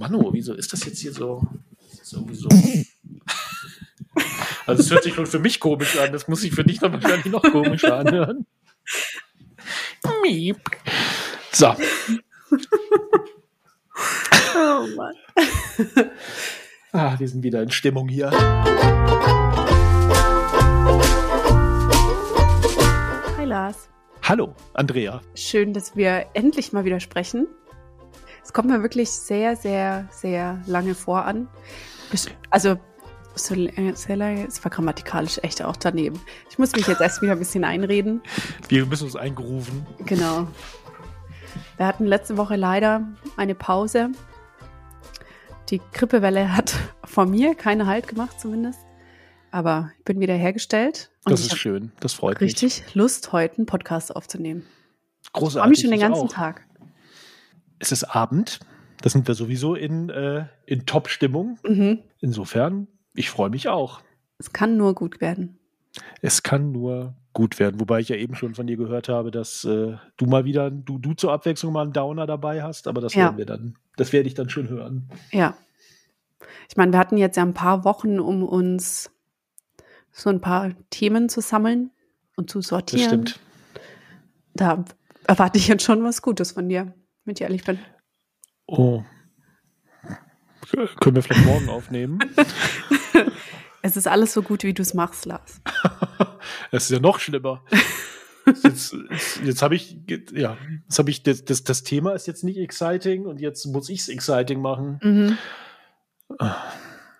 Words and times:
Manu, 0.00 0.32
wieso 0.32 0.54
ist 0.54 0.72
das 0.72 0.82
jetzt 0.86 0.98
hier 1.00 1.12
so? 1.12 1.46
So. 2.02 2.26
Also 4.66 4.82
es 4.82 4.90
hört 4.90 5.02
sich 5.02 5.14
schon 5.14 5.26
für 5.26 5.38
mich 5.40 5.58
komisch 5.58 5.98
an. 5.98 6.12
Das 6.12 6.28
muss 6.28 6.42
sich 6.42 6.52
für 6.52 6.62
dich 6.62 6.78
dann 6.78 6.92
wahrscheinlich 6.92 7.26
noch 7.26 7.42
komischer 7.42 7.96
anhören. 7.96 8.46
Miep. 10.22 10.58
So. 11.50 11.74
Oh 14.54 14.86
Mann. 14.96 15.14
Ah, 16.92 17.18
wir 17.18 17.28
sind 17.28 17.42
wieder 17.42 17.62
in 17.62 17.70
Stimmung 17.70 18.08
hier. 18.08 18.30
Hi 23.36 23.44
Lars. 23.44 23.88
Hallo, 24.22 24.54
Andrea. 24.74 25.20
Schön, 25.34 25.72
dass 25.72 25.96
wir 25.96 26.26
endlich 26.34 26.72
mal 26.72 26.84
wieder 26.84 27.00
sprechen. 27.00 27.48
Es 28.42 28.52
kommt 28.52 28.68
mir 28.68 28.82
wirklich 28.82 29.10
sehr, 29.10 29.56
sehr, 29.56 30.08
sehr 30.10 30.60
lange 30.66 30.94
vor 30.94 31.24
an. 31.24 31.48
Also, 32.50 32.78
so, 33.34 33.54
äh, 33.54 33.94
sehr 33.94 34.16
lange, 34.16 34.46
es 34.46 34.62
war 34.64 34.70
grammatikalisch 34.70 35.38
echt 35.42 35.62
auch 35.62 35.76
daneben. 35.76 36.20
Ich 36.50 36.58
muss 36.58 36.72
mich 36.74 36.86
jetzt 36.86 37.00
erst 37.00 37.22
wieder 37.22 37.32
ein 37.32 37.38
bisschen 37.38 37.64
einreden. 37.64 38.22
Wir 38.68 38.86
müssen 38.86 39.04
uns 39.04 39.16
eingerufen. 39.16 39.86
Genau. 40.06 40.48
Wir 41.76 41.86
hatten 41.86 42.06
letzte 42.06 42.36
Woche 42.36 42.56
leider 42.56 43.06
eine 43.36 43.54
Pause. 43.54 44.10
Die 45.70 45.80
Grippewelle 45.92 46.56
hat 46.56 46.74
von 47.04 47.30
mir 47.30 47.54
keine 47.54 47.86
Halt 47.86 48.08
gemacht, 48.08 48.40
zumindest. 48.40 48.80
Aber 49.52 49.90
ich 49.98 50.04
bin 50.04 50.20
wieder 50.20 50.34
hergestellt. 50.34 51.10
Das 51.24 51.40
ist 51.40 51.56
schön. 51.56 51.92
Das 52.00 52.12
freut 52.12 52.40
mich. 52.40 52.52
richtig 52.52 52.84
Lust, 52.94 53.32
heute 53.32 53.58
einen 53.58 53.66
Podcast 53.66 54.14
aufzunehmen. 54.14 54.66
Ich 55.22 55.30
freue 55.30 55.42
Großartig. 55.42 55.70
mich 55.70 55.80
schon 55.80 55.90
den 55.90 56.00
ganzen 56.00 56.26
auch. 56.26 56.32
Tag. 56.32 56.66
Es 57.80 57.90
ist 57.90 58.04
Abend. 58.04 58.60
Da 59.02 59.08
sind 59.10 59.26
wir 59.26 59.34
sowieso 59.34 59.74
in, 59.74 60.08
äh, 60.10 60.44
in 60.66 60.86
Top-Stimmung. 60.86 61.58
Mhm. 61.66 61.98
Insofern, 62.20 62.86
ich 63.14 63.30
freue 63.30 63.50
mich 63.50 63.68
auch. 63.68 64.00
Es 64.38 64.52
kann 64.52 64.76
nur 64.76 64.94
gut 64.94 65.20
werden. 65.20 65.58
Es 66.22 66.42
kann 66.42 66.70
nur 66.70 67.14
gut 67.32 67.58
werden. 67.58 67.80
Wobei 67.80 68.00
ich 68.00 68.08
ja 68.10 68.16
eben 68.16 68.34
schon 68.34 68.54
von 68.54 68.66
dir 68.66 68.76
gehört 68.76 69.08
habe, 69.08 69.30
dass 69.30 69.64
äh, 69.64 69.96
du 70.16 70.26
mal 70.26 70.44
wieder, 70.44 70.70
du, 70.70 70.98
du 70.98 71.14
zur 71.14 71.32
Abwechslung 71.32 71.72
mal 71.72 71.82
einen 71.82 71.92
Downer 71.92 72.26
dabei 72.26 72.62
hast, 72.62 72.86
aber 72.86 73.00
das 73.00 73.14
Ja. 73.14 73.24
werden 73.24 73.38
wir 73.38 73.46
dann, 73.46 73.76
das 73.96 74.12
werde 74.12 74.28
ich 74.28 74.34
dann 74.34 74.50
schon 74.50 74.68
hören. 74.68 75.08
Ja. 75.32 75.56
Ich 76.68 76.76
meine, 76.76 76.92
wir 76.92 76.98
hatten 76.98 77.16
jetzt 77.16 77.36
ja 77.36 77.42
ein 77.42 77.54
paar 77.54 77.84
Wochen, 77.84 78.20
um 78.20 78.42
uns 78.42 79.10
so 80.12 80.28
ein 80.30 80.40
paar 80.40 80.70
Themen 80.90 81.28
zu 81.28 81.40
sammeln 81.40 81.90
und 82.36 82.50
zu 82.50 82.58
Das 82.58 82.68
sortieren. 82.68 83.04
stimmt. 83.26 83.40
Da 84.54 84.84
erwarte 85.26 85.58
ich 85.58 85.68
jetzt 85.68 85.84
schon 85.84 86.02
was 86.04 86.22
Gutes 86.22 86.52
von 86.52 86.68
dir, 86.68 86.92
wenn 87.30 87.36
ich 87.36 87.42
ehrlich 87.42 87.62
bin. 87.62 87.78
Oh. 88.66 89.04
K- 90.68 90.86
Können 91.00 91.14
wir 91.16 91.22
vielleicht 91.22 91.46
morgen 91.46 91.68
aufnehmen? 91.68 92.18
Es 93.82 93.96
ist 93.96 94.06
alles 94.06 94.34
so 94.34 94.42
gut, 94.42 94.62
wie 94.62 94.74
du 94.74 94.82
es 94.82 94.92
machst, 94.92 95.24
Lars. 95.24 95.62
Das 96.70 96.84
ist 96.84 96.90
ja 96.90 96.98
noch 97.00 97.18
schlimmer. 97.18 97.64
Jetzt, 98.46 98.64
jetzt, 98.64 99.40
jetzt 99.42 99.62
habe 99.62 99.74
ich, 99.74 99.96
ja, 100.34 100.56
jetzt 100.84 100.98
habe 100.98 101.08
ich, 101.10 101.22
das, 101.22 101.44
das, 101.46 101.64
das 101.64 101.82
Thema 101.82 102.12
ist 102.12 102.26
jetzt 102.26 102.44
nicht 102.44 102.58
exciting 102.58 103.24
und 103.26 103.40
jetzt 103.40 103.64
muss 103.66 103.88
ich 103.88 104.00
es 104.00 104.08
exciting 104.08 104.60
machen. 104.60 104.98
Mhm. 105.02 105.38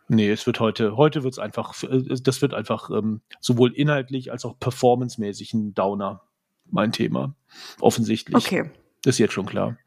Nee, 0.08 0.30
es 0.30 0.46
wird 0.46 0.60
heute, 0.60 0.96
heute 0.98 1.22
wird 1.22 1.32
es 1.34 1.38
einfach, 1.38 1.82
äh, 1.82 2.02
das 2.22 2.42
wird 2.42 2.52
einfach 2.52 2.90
ähm, 2.90 3.22
sowohl 3.40 3.72
inhaltlich 3.72 4.30
als 4.30 4.44
auch 4.44 4.58
performancemäßig 4.58 5.54
ein 5.54 5.74
Downer, 5.74 6.22
mein 6.66 6.92
Thema. 6.92 7.34
Offensichtlich. 7.80 8.36
Okay. 8.36 8.70
Das 9.02 9.14
ist 9.14 9.18
jetzt 9.18 9.32
schon 9.32 9.46
klar. 9.46 9.78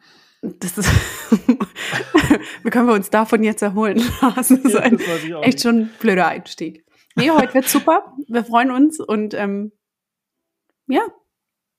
Das 0.41 0.77
ist. 0.77 0.89
Wie 2.63 2.69
können 2.69 2.87
wir 2.87 2.93
uns 2.93 3.09
davon 3.09 3.43
jetzt 3.43 3.61
erholen, 3.61 4.01
Lars? 4.21 4.49
Das 4.49 4.51
ist 4.51 4.75
ein 4.75 4.97
das 4.97 5.23
ich 5.23 5.33
auch 5.33 5.43
echt 5.43 5.61
schon 5.61 5.79
ein 5.79 5.89
blöder 5.99 6.27
Einstieg. 6.27 6.85
Nee, 7.15 7.29
heute 7.29 7.53
wird 7.53 7.69
super. 7.69 8.13
Wir 8.27 8.43
freuen 8.43 8.71
uns 8.71 8.99
und 8.99 9.33
ähm, 9.33 9.71
ja, 10.87 11.03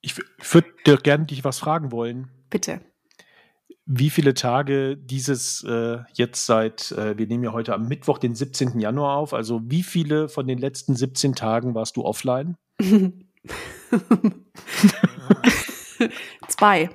ich 0.05 0.17
würde 0.53 0.69
dir 0.87 0.99
gerne 0.99 1.25
dich 1.25 1.45
was 1.45 1.59
fragen 1.59 1.91
wollen. 1.91 2.31
bitte. 2.51 2.81
Wie 3.87 4.11
viele 4.11 4.35
Tage 4.35 4.97
dieses 4.97 5.65
äh, 5.65 5.99
jetzt 6.13 6.47
seit, 6.47 6.93
äh, 6.93 7.19
wir 7.19 7.27
nehmen 7.27 7.45
ja 7.45 7.53
heute 7.53 7.75
am 7.75 7.87
Mittwoch, 7.87 8.19
den 8.19 8.35
17. 8.35 8.81
Januar 8.81 9.17
auf, 9.17 9.35
also 9.35 9.61
wie 9.65 9.83
viele 9.83 10.31
von 10.31 10.47
den 10.47 10.59
letzten 10.59 10.97
17 10.97 11.35
Tagen 11.35 11.75
warst 11.75 11.97
du 11.97 12.05
offline? 12.05 12.57
Zwei. 16.49 16.91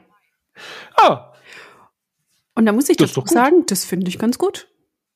Ah, 0.96 1.34
Und 2.56 2.66
da 2.66 2.72
muss 2.74 2.90
ich 2.90 2.98
Das 2.98 3.14
dazu 3.14 3.26
sagen, 3.28 3.66
das 3.68 3.86
finde 3.86 4.10
ich 4.10 4.20
ganz 4.20 4.38
gut. 4.38 4.68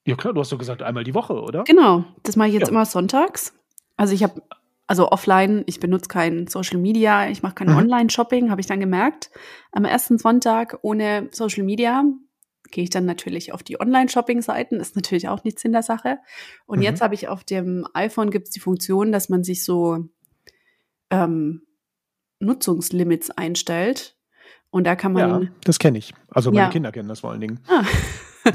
ja 0.05 0.15
klar, 0.15 0.33
du 0.33 0.39
hast 0.41 0.51
doch 0.51 0.57
gesagt, 0.57 0.81
einmal 0.81 1.03
die 1.03 1.13
Woche, 1.13 1.33
oder? 1.33 1.63
Genau, 1.65 2.05
das 2.23 2.35
mache 2.35 2.47
ich 2.49 2.53
jetzt 2.53 2.63
Ja. 2.63 2.69
immer 2.69 2.85
sonntags. 2.85 3.53
Also 3.97 4.13
ich 4.13 4.23
habe, 4.23 4.41
also 4.87 5.09
offline, 5.11 5.63
ich 5.65 5.79
benutze 5.79 6.07
kein 6.07 6.47
Social 6.47 6.77
Media, 6.77 7.29
ich 7.29 7.43
mache 7.43 7.55
kein 7.55 7.69
Mhm. 7.69 7.77
Online-Shopping, 7.77 8.49
habe 8.49 8.61
ich 8.61 8.67
dann 8.67 8.79
gemerkt. 8.79 9.29
Am 9.71 9.85
ersten 9.85 10.17
Sonntag 10.17 10.79
ohne 10.83 11.29
Social 11.31 11.63
Media 11.63 12.03
gehe 12.71 12.83
ich 12.85 12.89
dann 12.89 13.05
natürlich 13.05 13.53
auf 13.53 13.61
die 13.61 13.79
Online-Shopping-Seiten, 13.79 14.79
ist 14.79 14.95
natürlich 14.95 15.27
auch 15.27 15.43
nichts 15.43 15.63
in 15.65 15.73
der 15.73 15.83
Sache. 15.83 16.19
Und 16.65 16.79
Mhm. 16.79 16.83
jetzt 16.85 17.01
habe 17.01 17.13
ich 17.13 17.27
auf 17.27 17.43
dem 17.43 17.85
iPhone 17.93 18.31
gibt 18.31 18.47
es 18.47 18.53
die 18.53 18.59
Funktion, 18.61 19.11
dass 19.11 19.29
man 19.29 19.43
sich 19.43 19.63
so 19.65 20.05
ähm, 21.11 21.61
Nutzungslimits 22.39 23.29
einstellt. 23.31 24.17
Und 24.73 24.85
da 24.85 24.95
kann 24.95 25.13
man 25.13 25.43
Ja, 25.43 25.49
das 25.65 25.77
kenne 25.77 25.99
ich. 25.99 26.13
Also 26.31 26.49
meine 26.51 26.63
Ja. 26.65 26.69
Kinder 26.71 26.91
kennen 26.91 27.07
das 27.07 27.19
vor 27.19 27.29
allen 27.29 27.41
Dingen. 27.41 27.59
Ah. 27.67 27.83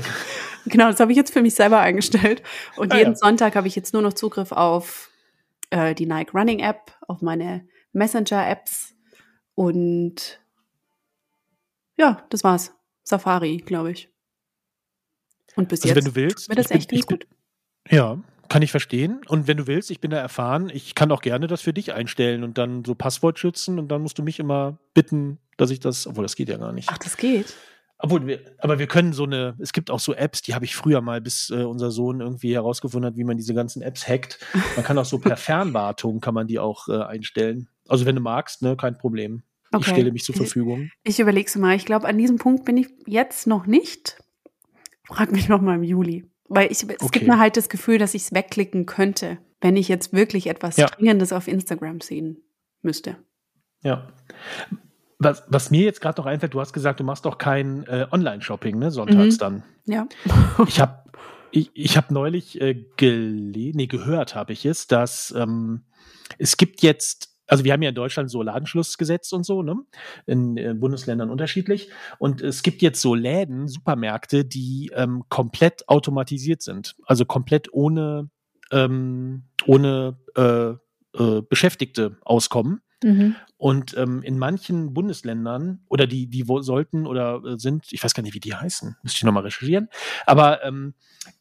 genau, 0.67 0.89
das 0.91 0.99
habe 0.99 1.13
ich 1.13 1.17
jetzt 1.17 1.33
für 1.33 1.43
mich 1.43 1.55
selber 1.55 1.79
eingestellt. 1.79 2.43
Und 2.77 2.93
Ah, 2.93 2.97
jeden 2.99 3.13
ja. 3.13 3.17
Sonntag 3.17 3.55
habe 3.55 3.69
ich 3.69 3.77
jetzt 3.77 3.93
nur 3.93 4.03
noch 4.03 4.13
Zugriff 4.15 4.51
auf 4.51 5.11
äh, 5.71 5.95
die 5.95 6.07
Nike 6.07 6.33
Running 6.35 6.59
App, 6.59 6.91
auf 7.07 7.23
meine 7.23 7.69
Messenger-Apps 7.93 8.95
und 9.55 10.41
ja, 11.97 12.25
das 12.31 12.43
war's. 12.43 12.73
Safari, 13.05 13.59
glaube 13.59 13.93
ich. 13.93 14.09
Und 15.57 15.69
bis 15.69 15.81
Also 15.83 15.89
jetzt 15.95 15.97
wenn 15.97 16.05
du 16.13 16.15
willst, 16.17 16.49
mir 16.49 16.57
das 16.57 16.69
bin- 16.69 16.77
echt 16.79 16.91
bin- 16.91 17.01
gut. 17.03 17.27
Ja, 17.89 18.19
kann 18.49 18.63
ich 18.63 18.71
verstehen. 18.71 19.21
Und 19.29 19.47
wenn 19.47 19.57
du 19.57 19.67
willst, 19.67 19.91
ich 19.91 20.01
bin 20.01 20.11
da 20.11 20.19
erfahren, 20.19 20.71
ich 20.73 20.95
kann 20.95 21.13
auch 21.13 21.21
gerne 21.21 21.47
das 21.47 21.61
für 21.63 21.73
dich 21.73 21.93
einstellen 21.93 22.45
und 22.45 22.59
dann 22.59 22.85
so 22.85 22.95
Passwort 22.95 23.39
schützen 23.39 23.79
und 23.79 23.89
dann 23.89 24.03
musst 24.03 24.19
du 24.19 24.23
mich 24.23 24.39
immer 24.39 24.79
bitten, 24.95 25.39
dass 25.57 25.71
ich 25.71 25.81
das, 25.81 26.07
obwohl 26.07 26.25
das 26.25 26.37
geht 26.37 26.49
ja 26.49 26.57
gar 26.57 26.73
nicht. 26.73 26.89
Ach, 26.91 26.99
das 26.99 27.17
geht. 27.17 27.55
Obwohl 28.01 28.27
wir, 28.29 28.41
aber 28.59 28.79
wir 28.79 28.87
können 28.87 29.13
so 29.13 29.25
eine, 29.25 29.57
es 29.59 29.73
gibt 29.73 29.91
auch 29.91 29.99
so 29.99 30.15
Apps, 30.15 30.41
die 30.43 30.55
habe 30.55 30.65
ich 30.65 30.77
früher 30.77 31.01
mal, 31.01 31.21
bis 31.21 31.51
äh, 31.51 31.65
unser 31.65 31.91
Sohn 31.91 32.21
irgendwie 32.21 32.55
herausgefunden 32.55 33.11
hat, 33.11 33.17
wie 33.17 33.25
man 33.25 33.37
diese 33.37 33.55
ganzen 33.55 33.83
Apps 33.83 34.07
hackt. 34.07 34.39
Man 34.77 34.85
kann 34.85 34.97
auch 34.99 35.05
so 35.05 35.19
per 35.19 35.37
Fernwartung 35.37 36.21
kann 36.21 36.33
man 36.35 36.47
die 36.47 36.61
auch 36.61 36.89
äh, 36.89 37.03
einstellen. 37.03 37.69
Also 37.89 38.07
wenn 38.07 38.15
du 38.15 38.21
magst, 38.23 38.63
ne, 38.63 38.77
kein 38.77 38.97
Problem. 38.97 39.43
Ich 39.71 39.77
Okay. 39.79 39.91
stelle 39.91 40.13
mich 40.13 40.25
zur 40.25 40.35
Verfügung. 40.35 40.91
Ich 41.03 41.19
überleg's 41.21 41.55
mal. 41.57 41.75
Ich 41.77 41.85
glaube, 41.85 42.07
an 42.07 42.17
diesem 42.17 42.39
Punkt 42.39 42.65
bin 42.65 42.77
ich 42.79 42.89
jetzt 43.07 43.47
noch 43.47 43.67
nicht. 43.67 44.17
Frag 45.05 45.33
mich 45.33 45.49
noch 45.49 45.61
mal 45.61 45.75
im 45.75 45.83
Juli. 45.83 46.25
Weil 46.49 46.71
ich, 46.73 46.83
es 46.83 46.85
Okay. 47.01 47.19
gibt 47.21 47.29
mir 47.29 47.39
halt 47.39 47.57
das 47.57 47.69
Gefühl, 47.69 47.99
dass 47.99 48.15
ich 48.15 48.23
es 48.23 48.33
wegklicken 48.33 48.87
könnte, 48.87 49.39
wenn 49.61 49.77
ich 49.77 49.89
jetzt 49.89 50.13
wirklich 50.13 50.47
etwas 50.47 50.77
Ja. 50.77 50.87
Dringendes 50.87 51.33
auf 51.33 51.49
Instagram 51.49 52.01
sehen 52.01 52.43
müsste. 52.83 53.17
Ja. 53.83 54.09
Was, 55.19 55.43
was 55.49 55.71
mir 55.71 55.83
jetzt 55.83 56.01
gerade 56.01 56.21
noch 56.21 56.27
einfällt, 56.27 56.55
du 56.55 56.61
hast 56.61 56.73
gesagt, 56.73 57.01
du 57.01 57.05
machst 57.05 57.25
doch 57.25 57.39
kein 57.39 57.85
äh, 57.87 58.07
Online-Shopping, 58.11 58.79
ne, 58.79 58.91
sonntags 58.91 59.35
Mhm. 59.35 59.39
dann. 59.39 59.63
Ja. 59.85 60.09
Ich 60.69 60.81
habe 60.81 61.03
ich, 61.51 61.71
ich 61.75 61.97
hab 61.97 62.11
neulich 62.11 62.61
äh, 62.61 62.75
gele 62.97 63.73
nee, 63.75 63.87
gehört, 63.87 64.35
habe 64.35 64.53
ich 64.53 64.65
es, 64.67 64.87
dass 64.87 65.35
ähm, 65.37 65.83
es 66.39 66.57
gibt 66.57 66.83
jetzt, 66.83 67.37
also 67.49 67.65
wir 67.65 67.73
haben 67.73 67.83
ja 67.83 67.89
in 67.89 67.95
Deutschland 67.95 68.31
so 68.31 68.43
Ladenschlussgesetz 68.43 69.33
und 69.33 69.45
so, 69.45 69.63
ne? 69.63 69.77
In, 70.27 70.57
äh, 70.57 70.75
Bundesländern 70.75 71.31
unterschiedlich. 71.31 71.91
Und 72.19 72.41
es 72.43 72.63
gibt 72.63 72.83
jetzt 72.83 73.01
so 73.01 73.15
Läden, 73.15 73.67
Supermärkte, 73.69 74.45
die 74.45 74.91
ähm, 74.95 75.25
komplett 75.29 75.89
automatisiert 75.89 76.63
sind. 76.63 76.95
Also 77.05 77.25
komplett 77.25 77.73
ohne, 77.73 78.31
ähm, 78.71 79.45
ohne 79.67 80.19
äh, 80.37 80.75
äh, 81.19 81.43
Beschäftigte 81.43 82.19
auskommen. 82.23 82.83
Mhm. 83.03 83.37
Und 83.57 83.97
ähm, 83.97 84.23
in 84.23 84.39
manchen 84.39 84.93
Bundesländern, 84.93 85.81
oder 85.89 86.07
die, 86.07 86.29
die 86.29 86.45
sollten 86.61 87.07
oder 87.07 87.43
äh, 87.45 87.59
sind, 87.59 87.93
ich 87.93 88.03
weiß 88.03 88.15
gar 88.15 88.23
nicht, 88.23 88.35
wie 88.35 88.41
die 88.41 88.55
heißen, 88.55 88.97
müsste 89.03 89.19
ich 89.19 89.25
nochmal 89.25 89.45
recherchieren, 89.45 89.89
aber 90.27 90.65
ähm, 90.65 90.95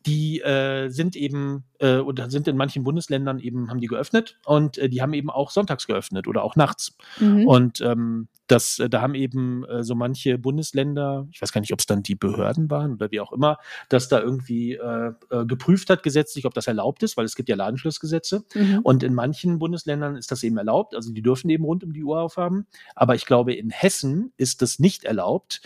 die 0.05 0.39
äh, 0.41 0.89
sind 0.89 1.15
eben, 1.15 1.65
äh, 1.79 1.97
oder 1.97 2.29
sind 2.29 2.47
in 2.47 2.57
manchen 2.57 2.83
Bundesländern 2.83 3.39
eben, 3.39 3.69
haben 3.69 3.79
die 3.79 3.87
geöffnet 3.87 4.37
und 4.45 4.77
äh, 4.77 4.89
die 4.89 5.01
haben 5.01 5.13
eben 5.13 5.29
auch 5.29 5.51
sonntags 5.51 5.87
geöffnet 5.87 6.27
oder 6.27 6.43
auch 6.43 6.55
nachts. 6.55 6.97
Mhm. 7.19 7.47
Und 7.47 7.81
ähm, 7.81 8.27
das, 8.47 8.79
äh, 8.79 8.89
da 8.89 9.01
haben 9.01 9.15
eben 9.15 9.65
äh, 9.65 9.83
so 9.83 9.93
manche 9.95 10.37
Bundesländer, 10.37 11.27
ich 11.31 11.41
weiß 11.41 11.51
gar 11.51 11.61
nicht, 11.61 11.73
ob 11.73 11.79
es 11.79 11.85
dann 11.85 12.03
die 12.03 12.15
Behörden 12.15 12.69
waren 12.69 12.93
oder 12.93 13.11
wie 13.11 13.19
auch 13.19 13.31
immer, 13.31 13.57
dass 13.89 14.07
da 14.07 14.19
irgendwie 14.19 14.73
äh, 14.73 15.13
äh, 15.29 15.45
geprüft 15.45 15.89
hat 15.89 16.03
gesetzlich, 16.03 16.45
ob 16.45 16.53
das 16.53 16.67
erlaubt 16.67 17.03
ist, 17.03 17.17
weil 17.17 17.25
es 17.25 17.35
gibt 17.35 17.49
ja 17.49 17.55
Ladenschlussgesetze. 17.55 18.43
Mhm. 18.55 18.79
Und 18.83 19.03
in 19.03 19.13
manchen 19.13 19.59
Bundesländern 19.59 20.15
ist 20.15 20.31
das 20.31 20.43
eben 20.43 20.57
erlaubt, 20.57 20.95
also 20.95 21.11
die 21.11 21.21
dürfen 21.21 21.49
eben 21.49 21.65
rund 21.65 21.83
um 21.83 21.93
die 21.93 22.03
Uhr 22.03 22.21
aufhaben. 22.21 22.67
Aber 22.95 23.15
ich 23.15 23.25
glaube, 23.25 23.53
in 23.53 23.69
Hessen 23.69 24.33
ist 24.37 24.61
das 24.61 24.79
nicht 24.79 25.03
erlaubt. 25.03 25.61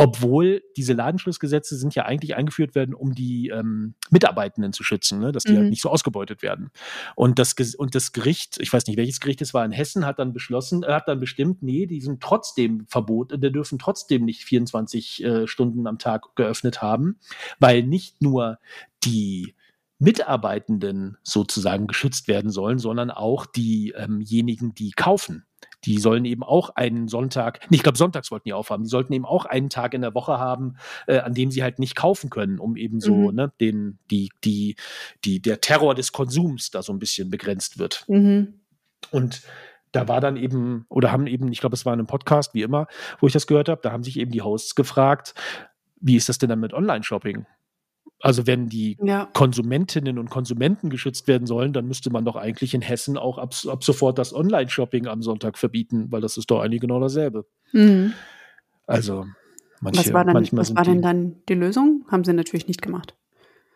Obwohl 0.00 0.62
diese 0.78 0.94
Ladenschlussgesetze 0.94 1.76
sind 1.76 1.94
ja 1.94 2.06
eigentlich 2.06 2.34
eingeführt 2.34 2.74
werden, 2.74 2.94
um 2.94 3.14
die 3.14 3.48
ähm, 3.48 3.94
Mitarbeitenden 4.10 4.72
zu 4.72 4.82
schützen, 4.82 5.18
ne? 5.18 5.30
dass 5.30 5.42
die 5.42 5.50
halt 5.50 5.58
mhm. 5.58 5.62
halt 5.64 5.70
nicht 5.72 5.82
so 5.82 5.90
ausgebeutet 5.90 6.40
werden. 6.42 6.70
Und 7.16 7.38
das, 7.38 7.52
und 7.76 7.94
das 7.94 8.12
Gericht, 8.12 8.56
ich 8.60 8.72
weiß 8.72 8.86
nicht, 8.86 8.96
welches 8.96 9.20
Gericht 9.20 9.42
es 9.42 9.52
war 9.52 9.62
in 9.62 9.72
Hessen, 9.72 10.06
hat 10.06 10.18
dann 10.18 10.32
beschlossen, 10.32 10.86
hat 10.86 11.06
dann 11.06 11.20
bestimmt, 11.20 11.62
nee, 11.62 11.84
die 11.84 12.00
sind 12.00 12.22
trotzdem 12.22 12.86
verboten, 12.86 13.42
die 13.42 13.52
dürfen 13.52 13.78
trotzdem 13.78 14.24
nicht 14.24 14.42
24 14.44 15.22
äh, 15.22 15.46
Stunden 15.46 15.86
am 15.86 15.98
Tag 15.98 16.34
geöffnet 16.34 16.80
haben, 16.80 17.18
weil 17.58 17.82
nicht 17.82 18.22
nur 18.22 18.58
die 19.04 19.54
Mitarbeitenden 19.98 21.18
sozusagen 21.22 21.86
geschützt 21.86 22.26
werden 22.26 22.50
sollen, 22.50 22.78
sondern 22.78 23.10
auch 23.10 23.44
diejenigen, 23.44 24.66
ähm 24.66 24.74
die 24.74 24.92
kaufen 24.92 25.44
die 25.84 25.98
sollen 25.98 26.24
eben 26.24 26.42
auch 26.42 26.70
einen 26.70 27.08
Sonntag, 27.08 27.60
ich 27.70 27.82
glaube, 27.82 27.98
sonntags 27.98 28.30
wollten 28.30 28.48
die 28.48 28.52
aufhaben, 28.52 28.84
die 28.84 28.90
sollten 28.90 29.12
eben 29.12 29.24
auch 29.24 29.46
einen 29.46 29.70
Tag 29.70 29.94
in 29.94 30.02
der 30.02 30.14
Woche 30.14 30.38
haben, 30.38 30.76
äh, 31.06 31.18
an 31.18 31.34
dem 31.34 31.50
sie 31.50 31.62
halt 31.62 31.78
nicht 31.78 31.96
kaufen 31.96 32.30
können, 32.30 32.58
um 32.58 32.76
eben 32.76 33.00
so, 33.00 33.14
mhm. 33.14 33.34
ne, 33.34 33.52
den, 33.60 33.98
die, 34.10 34.30
die, 34.44 34.76
die, 35.24 35.40
der 35.40 35.60
Terror 35.60 35.94
des 35.94 36.12
Konsums 36.12 36.70
da 36.70 36.82
so 36.82 36.92
ein 36.92 36.98
bisschen 36.98 37.30
begrenzt 37.30 37.78
wird. 37.78 38.04
Mhm. 38.08 38.60
Und 39.10 39.42
da 39.92 40.06
war 40.06 40.20
dann 40.20 40.36
eben, 40.36 40.86
oder 40.88 41.10
haben 41.10 41.26
eben, 41.26 41.50
ich 41.50 41.60
glaube, 41.60 41.74
es 41.74 41.84
war 41.84 41.92
in 41.92 42.00
einem 42.00 42.06
Podcast, 42.06 42.54
wie 42.54 42.62
immer, 42.62 42.86
wo 43.20 43.26
ich 43.26 43.32
das 43.32 43.46
gehört 43.46 43.68
habe, 43.68 43.80
da 43.82 43.90
haben 43.92 44.04
sich 44.04 44.18
eben 44.18 44.30
die 44.30 44.42
Hosts 44.42 44.74
gefragt, 44.74 45.34
wie 46.00 46.16
ist 46.16 46.28
das 46.28 46.38
denn 46.38 46.48
dann 46.48 46.60
mit 46.60 46.72
Online-Shopping? 46.72 47.46
Also 48.22 48.46
wenn 48.46 48.68
die 48.68 48.98
ja. 49.02 49.28
Konsumentinnen 49.32 50.18
und 50.18 50.28
Konsumenten 50.28 50.90
geschützt 50.90 51.26
werden 51.26 51.46
sollen, 51.46 51.72
dann 51.72 51.86
müsste 51.86 52.10
man 52.10 52.24
doch 52.24 52.36
eigentlich 52.36 52.74
in 52.74 52.82
Hessen 52.82 53.16
auch 53.16 53.38
ab, 53.38 53.54
ab 53.66 53.82
sofort 53.82 54.18
das 54.18 54.34
Online-Shopping 54.34 55.06
am 55.06 55.22
Sonntag 55.22 55.56
verbieten, 55.56 56.08
weil 56.10 56.20
das 56.20 56.36
ist 56.36 56.50
doch 56.50 56.60
eigentlich 56.60 56.82
genau 56.82 57.00
dasselbe. 57.00 57.46
Mhm. 57.72 58.12
Also 58.86 59.26
manche, 59.80 60.00
was 60.00 60.12
war, 60.12 60.24
dann, 60.24 60.48
was 60.52 60.74
war 60.74 60.84
denn 60.84 61.00
dann 61.00 61.36
die 61.48 61.54
Lösung? 61.54 62.04
Haben 62.10 62.24
sie 62.24 62.34
natürlich 62.34 62.68
nicht 62.68 62.82
gemacht. 62.82 63.14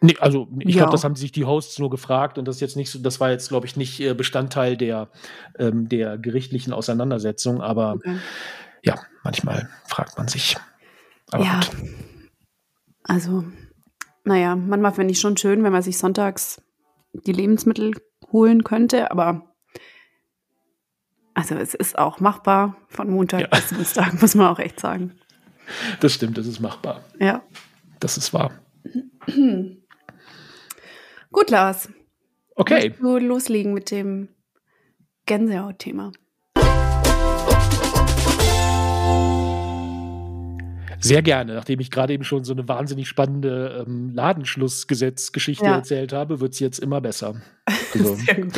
Nee, 0.02 0.16
also 0.20 0.48
ich 0.58 0.74
ja. 0.74 0.82
glaube, 0.82 0.92
das 0.92 1.04
haben 1.04 1.16
sich 1.16 1.32
die 1.32 1.46
Hosts 1.46 1.78
nur 1.78 1.88
gefragt 1.88 2.36
und 2.36 2.46
das 2.46 2.60
jetzt 2.60 2.76
nicht 2.76 2.90
so, 2.90 2.98
das 2.98 3.20
war 3.20 3.30
jetzt, 3.30 3.48
glaube 3.48 3.66
ich, 3.66 3.76
nicht 3.76 4.00
äh, 4.00 4.12
Bestandteil 4.12 4.76
der, 4.76 5.08
ähm, 5.58 5.88
der 5.88 6.18
gerichtlichen 6.18 6.74
Auseinandersetzung, 6.74 7.62
aber 7.62 7.94
okay. 7.94 8.18
ja, 8.82 9.00
manchmal 9.22 9.70
fragt 9.86 10.18
man 10.18 10.28
sich. 10.28 10.56
Aber 11.30 11.44
ja. 11.44 11.60
Gut. 11.60 11.88
Also 13.04 13.44
naja, 14.24 14.56
manchmal 14.56 14.92
fände 14.92 15.12
ich 15.12 15.20
schon 15.20 15.36
schön, 15.36 15.62
wenn 15.62 15.72
man 15.72 15.82
sich 15.82 15.98
sonntags 15.98 16.62
die 17.12 17.32
Lebensmittel 17.32 17.92
holen 18.32 18.64
könnte, 18.64 19.10
aber 19.10 19.54
also 21.34 21.56
es 21.56 21.74
ist 21.74 21.98
auch 21.98 22.20
machbar 22.20 22.76
von 22.88 23.10
Montag 23.10 23.40
ja. 23.40 23.48
bis 23.48 23.68
Dienstag, 23.68 24.20
muss 24.20 24.34
man 24.34 24.48
auch 24.48 24.58
echt 24.58 24.80
sagen. 24.80 25.12
Das 26.00 26.12
stimmt, 26.12 26.38
das 26.38 26.46
ist 26.46 26.60
machbar. 26.60 27.04
Ja. 27.18 27.42
Das 28.00 28.16
ist 28.16 28.32
wahr. 28.32 28.52
Gut, 31.32 31.50
Lars. 31.50 31.88
Okay. 32.54 32.94
Du 33.00 33.18
loslegen 33.18 33.74
mit 33.74 33.90
dem 33.90 34.28
Gänsehaut-Thema. 35.26 36.12
Sehr 41.04 41.22
gerne. 41.22 41.54
Nachdem 41.54 41.80
ich 41.80 41.90
gerade 41.90 42.12
eben 42.12 42.24
schon 42.24 42.44
so 42.44 42.52
eine 42.52 42.66
wahnsinnig 42.66 43.08
spannende 43.08 43.84
ähm, 43.86 44.10
Ladenschlussgesetzgeschichte 44.14 45.64
ja. 45.64 45.76
erzählt 45.76 46.12
habe, 46.12 46.40
wird 46.40 46.54
es 46.54 46.60
jetzt 46.60 46.78
immer 46.78 47.00
besser. 47.00 47.40
Also, 47.94 48.16
Sehr 48.16 48.34
gut. 48.34 48.54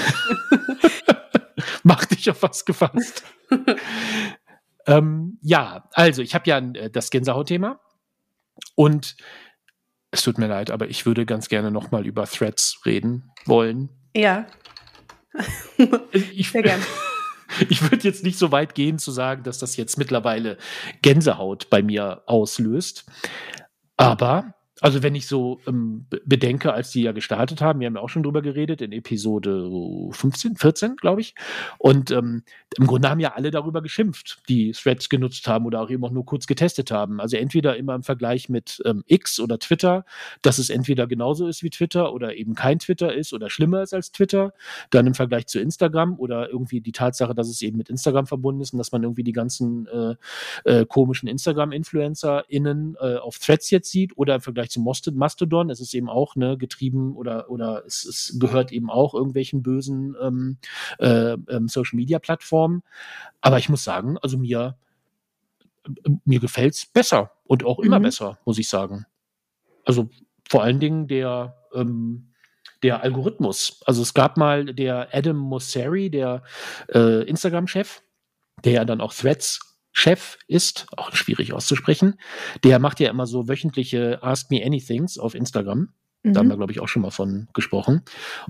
Mach 1.82 2.06
dich 2.06 2.30
auf 2.30 2.42
was 2.42 2.64
gefasst. 2.64 3.22
ähm, 4.86 5.38
ja, 5.42 5.90
also 5.92 6.22
ich 6.22 6.34
habe 6.34 6.48
ja 6.48 6.56
äh, 6.56 6.88
das 6.90 7.10
Gänsehautthema 7.10 7.78
und 8.76 9.14
es 10.10 10.22
tut 10.22 10.38
mir 10.38 10.46
leid, 10.46 10.70
aber 10.70 10.88
ich 10.88 11.04
würde 11.04 11.26
ganz 11.26 11.50
gerne 11.50 11.70
noch 11.70 11.90
mal 11.90 12.06
über 12.06 12.24
Threads 12.24 12.80
reden 12.86 13.30
wollen. 13.44 13.90
Ja. 14.16 14.46
ich, 16.12 16.50
Sehr 16.50 16.62
gerne. 16.62 16.82
Ich 17.68 17.82
würde 17.82 18.04
jetzt 18.04 18.24
nicht 18.24 18.38
so 18.38 18.52
weit 18.52 18.74
gehen 18.74 18.98
zu 18.98 19.10
sagen, 19.10 19.42
dass 19.42 19.58
das 19.58 19.76
jetzt 19.76 19.98
mittlerweile 19.98 20.58
Gänsehaut 21.02 21.70
bei 21.70 21.82
mir 21.82 22.22
auslöst. 22.26 23.06
Aber 23.96 24.55
also 24.82 25.02
wenn 25.02 25.14
ich 25.14 25.26
so 25.26 25.60
ähm, 25.66 26.06
bedenke, 26.26 26.72
als 26.72 26.90
die 26.90 27.02
ja 27.02 27.12
gestartet 27.12 27.62
haben, 27.62 27.80
wir 27.80 27.86
haben 27.86 27.94
ja 27.94 28.02
auch 28.02 28.10
schon 28.10 28.22
drüber 28.22 28.42
geredet 28.42 28.82
in 28.82 28.92
Episode 28.92 29.70
15, 30.10 30.56
14, 30.56 30.96
glaube 30.96 31.22
ich. 31.22 31.34
Und 31.78 32.10
ähm, 32.10 32.42
im 32.76 32.86
Grunde 32.86 33.08
haben 33.08 33.20
ja 33.20 33.32
alle 33.34 33.50
darüber 33.50 33.80
geschimpft, 33.80 34.42
die 34.50 34.72
Threads 34.72 35.08
genutzt 35.08 35.48
haben 35.48 35.64
oder 35.64 35.80
auch 35.80 35.88
eben 35.88 36.04
auch 36.04 36.10
nur 36.10 36.26
kurz 36.26 36.46
getestet 36.46 36.90
haben. 36.90 37.20
Also 37.20 37.38
entweder 37.38 37.76
immer 37.76 37.94
im 37.94 38.02
Vergleich 38.02 38.50
mit 38.50 38.82
ähm, 38.84 39.02
X 39.06 39.40
oder 39.40 39.58
Twitter, 39.58 40.04
dass 40.42 40.58
es 40.58 40.68
entweder 40.68 41.06
genauso 41.06 41.48
ist 41.48 41.62
wie 41.62 41.70
Twitter 41.70 42.12
oder 42.12 42.36
eben 42.36 42.54
kein 42.54 42.78
Twitter 42.78 43.14
ist 43.14 43.32
oder 43.32 43.48
schlimmer 43.48 43.82
ist 43.82 43.94
als 43.94 44.12
Twitter. 44.12 44.52
Dann 44.90 45.06
im 45.06 45.14
Vergleich 45.14 45.46
zu 45.46 45.58
Instagram 45.58 46.18
oder 46.18 46.50
irgendwie 46.50 46.82
die 46.82 46.92
Tatsache, 46.92 47.34
dass 47.34 47.48
es 47.48 47.62
eben 47.62 47.78
mit 47.78 47.88
Instagram 47.88 48.26
verbunden 48.26 48.60
ist 48.60 48.74
und 48.74 48.78
dass 48.78 48.92
man 48.92 49.02
irgendwie 49.04 49.24
die 49.24 49.32
ganzen 49.32 49.86
äh, 49.86 50.16
äh, 50.64 50.84
komischen 50.84 51.28
Instagram-InfluencerInnen 51.30 52.96
äh, 53.00 53.16
auf 53.16 53.38
Threads 53.38 53.70
jetzt 53.70 53.90
sieht 53.90 54.18
oder 54.18 54.34
im 54.34 54.40
Vergleich 54.42 54.65
Vergleich 54.66 55.02
zu 55.02 55.12
Mastodon. 55.12 55.70
Es 55.70 55.80
ist 55.80 55.94
eben 55.94 56.08
auch 56.08 56.36
ne, 56.36 56.56
getrieben 56.56 57.16
oder, 57.16 57.50
oder 57.50 57.84
es, 57.86 58.04
es 58.04 58.38
gehört 58.38 58.72
eben 58.72 58.90
auch 58.90 59.14
irgendwelchen 59.14 59.62
bösen 59.62 60.16
ähm, 60.20 60.58
äh, 60.98 61.32
ähm, 61.48 61.68
Social 61.68 61.96
Media 61.96 62.18
Plattformen. 62.18 62.82
Aber 63.40 63.58
ich 63.58 63.68
muss 63.68 63.84
sagen, 63.84 64.18
also 64.18 64.38
mir, 64.38 64.76
mir 66.24 66.40
gefällt 66.40 66.74
es 66.74 66.86
besser 66.86 67.32
und 67.44 67.64
auch 67.64 67.78
immer 67.78 67.98
mhm. 67.98 68.04
besser, 68.04 68.38
muss 68.44 68.58
ich 68.58 68.68
sagen. 68.68 69.06
Also 69.84 70.08
vor 70.48 70.62
allen 70.62 70.80
Dingen 70.80 71.06
der, 71.06 71.56
ähm, 71.74 72.32
der 72.82 73.02
Algorithmus. 73.02 73.82
Also 73.86 74.02
es 74.02 74.14
gab 74.14 74.36
mal 74.36 74.74
der 74.74 75.08
Adam 75.12 75.36
Mosseri, 75.36 76.10
der 76.10 76.42
äh, 76.92 77.22
Instagram-Chef, 77.24 78.02
der 78.64 78.72
ja 78.72 78.84
dann 78.84 79.00
auch 79.00 79.14
Threads 79.14 79.75
Chef 79.98 80.36
ist, 80.46 80.86
auch 80.94 81.14
schwierig 81.16 81.54
auszusprechen, 81.54 82.20
der 82.64 82.78
macht 82.78 83.00
ja 83.00 83.08
immer 83.08 83.24
so 83.24 83.48
wöchentliche 83.48 84.22
Ask 84.22 84.50
Me 84.50 84.62
Anythings 84.62 85.18
auf 85.18 85.34
Instagram. 85.34 85.88
Mhm. 86.22 86.34
Da 86.34 86.40
haben 86.40 86.46
mhm. 86.48 86.50
wir, 86.50 86.56
glaube 86.58 86.72
ich, 86.72 86.80
auch 86.80 86.88
schon 86.88 87.00
mal 87.00 87.10
von 87.10 87.48
gesprochen. 87.54 88.02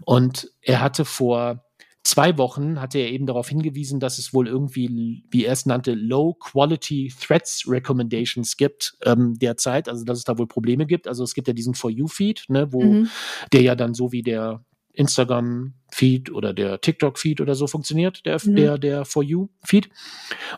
Und 0.05 0.51
er 0.61 0.81
hatte 0.81 1.05
vor 1.05 1.65
zwei 2.03 2.37
Wochen 2.37 2.81
hatte 2.81 2.99
er 2.99 3.13
eben 3.13 3.27
darauf 3.27 3.49
hingewiesen, 3.49 4.01
dass 4.01 4.19
es 4.19 4.35
wohl 4.35 4.49
irgendwie, 4.49 5.23
wie 5.31 5.45
er 5.45 5.53
es 5.53 5.67
nannte, 5.67 5.95
Low-Quality 5.95 7.15
Threats 7.21 7.65
Recommendations 7.69 8.57
gibt 8.57 8.97
ähm, 9.05 9.39
derzeit, 9.39 9.89
also 9.89 10.05
dass 10.05 10.19
es 10.19 10.25
da 10.25 10.37
wohl 10.39 10.49
Probleme 10.49 10.85
gibt. 10.87 11.07
Also 11.07 11.23
es 11.23 11.33
gibt 11.33 11.47
ja 11.47 11.55
diesen 11.55 11.75
For 11.75 11.93
You-Feed, 11.93 12.47
ne, 12.49 12.73
wo 12.73 12.83
mhm. 12.83 13.09
der 13.53 13.63
ja 13.63 13.77
dann 13.77 13.95
so 13.95 14.11
wie 14.11 14.23
der 14.23 14.65
Instagram-Feed 14.97 16.33
oder 16.33 16.53
der 16.53 16.81
TikTok-Feed 16.81 17.41
oder 17.41 17.55
so 17.55 17.67
funktioniert, 17.67 18.25
der, 18.27 18.39
mhm. 18.43 18.57
der, 18.57 18.79
der 18.79 19.05
For 19.05 19.23
You-Feed. 19.23 19.89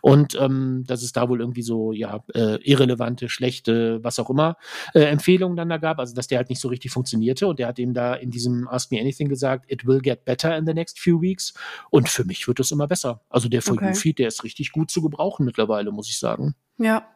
Und 0.00 0.36
ähm, 0.40 0.84
dass 0.86 1.02
es 1.02 1.12
da 1.12 1.28
wohl 1.28 1.40
irgendwie 1.40 1.62
so, 1.62 1.92
ja, 1.92 2.24
äh, 2.34 2.56
irrelevante, 2.62 3.28
schlechte, 3.28 4.02
was 4.02 4.18
auch 4.18 4.30
immer, 4.30 4.56
äh, 4.94 5.00
Empfehlungen 5.00 5.56
dann 5.56 5.68
da 5.68 5.76
gab, 5.76 5.98
also 5.98 6.14
dass 6.14 6.28
der 6.28 6.38
halt 6.38 6.48
nicht 6.48 6.60
so 6.60 6.68
richtig 6.68 6.92
funktionierte. 6.92 7.46
Und 7.48 7.58
der 7.58 7.66
hat 7.66 7.78
eben 7.78 7.94
da 7.94 8.14
in 8.14 8.30
diesem 8.30 8.68
Ask 8.68 8.90
Me 8.92 9.00
Anything 9.00 9.28
gesagt, 9.28 9.70
it 9.70 9.86
will 9.86 10.00
get 10.00 10.24
better 10.24 10.56
in 10.56 10.66
the 10.66 10.74
next 10.74 10.98
few 10.98 11.20
weeks. 11.20 11.52
Und 11.90 12.08
für 12.08 12.24
mich 12.24 12.46
wird 12.46 12.60
es 12.60 12.70
immer 12.70 12.86
besser. 12.86 13.22
Also 13.28 13.48
der 13.48 13.62
For 13.62 13.74
okay. 13.74 13.88
You-Feed, 13.88 14.18
der 14.18 14.28
ist 14.28 14.44
richtig 14.44 14.72
gut 14.72 14.90
zu 14.90 15.02
gebrauchen 15.02 15.44
mittlerweile, 15.44 15.90
muss 15.90 16.08
ich 16.08 16.18
sagen. 16.18 16.54
Ja. 16.78 17.08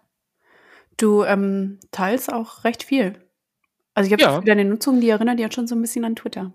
Du 0.96 1.24
ähm, 1.24 1.78
teilst 1.90 2.32
auch 2.32 2.64
recht 2.64 2.82
viel. 2.82 3.14
Also 3.94 4.06
ich 4.06 4.12
habe 4.12 4.22
ja. 4.22 4.40
deine 4.40 4.64
Nutzung, 4.64 5.00
die 5.00 5.08
erinnert 5.10 5.38
ja 5.38 5.50
schon 5.50 5.66
so 5.66 5.74
ein 5.74 5.82
bisschen 5.82 6.04
an 6.04 6.16
Twitter. 6.16 6.52